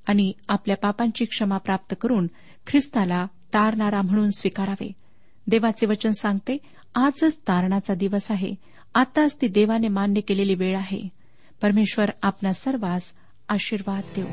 आणि 0.06 0.32
आपल्या 0.48 0.76
पापांची 0.76 1.24
क्षमा 1.24 1.58
प्राप्त 1.58 1.94
करून 2.00 2.26
ख्रिस्ताला 2.66 3.26
तारणारा 3.54 4.02
म्हणून 4.02 4.30
स्वीकारावे. 4.30 4.92
देवाचे 5.46 5.86
वचन 5.86 6.10
सांगते 6.10 6.58
आजच 6.94 7.38
तारणाचा 7.38 7.94
दिवस 7.94 8.30
आहे. 8.30 8.54
आताच 8.94 9.36
ती 9.40 9.48
देवाने 9.48 9.88
मान्य 9.88 10.20
केलेली 10.20 10.54
वेळ 10.54 10.76
आहे. 10.76 11.08
परमेश्वर 11.62 12.06
आपल्या 12.22 12.54
सर्वांस 12.54 13.02
आशीर्वाद 13.48 14.02
देऊ. 14.16 14.26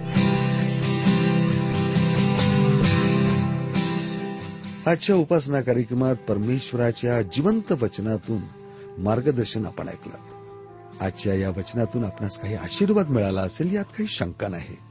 आजच्या 4.85 5.15
उपासना 5.15 5.61
कार्यक्रमात 5.61 6.15
परमेश्वराच्या 6.15 7.21
जिवंत 7.21 7.71
वचनातून 7.71 8.41
मार्गदर्शन 8.97 9.65
आपण 9.65 9.87
ऐकलं. 9.87 10.17
आजच्या 11.01 11.33
या 11.33 11.49
वचनातून 11.49 12.05
आपणास 12.05 12.39
काही 12.39 12.55
आशीर्वाद 12.55 13.09
मिळाला 13.09 13.41
असेल 13.41 13.75
यात 13.75 13.85
काही 13.85 14.07
शंका 14.07 14.47
नाही. 14.47 14.90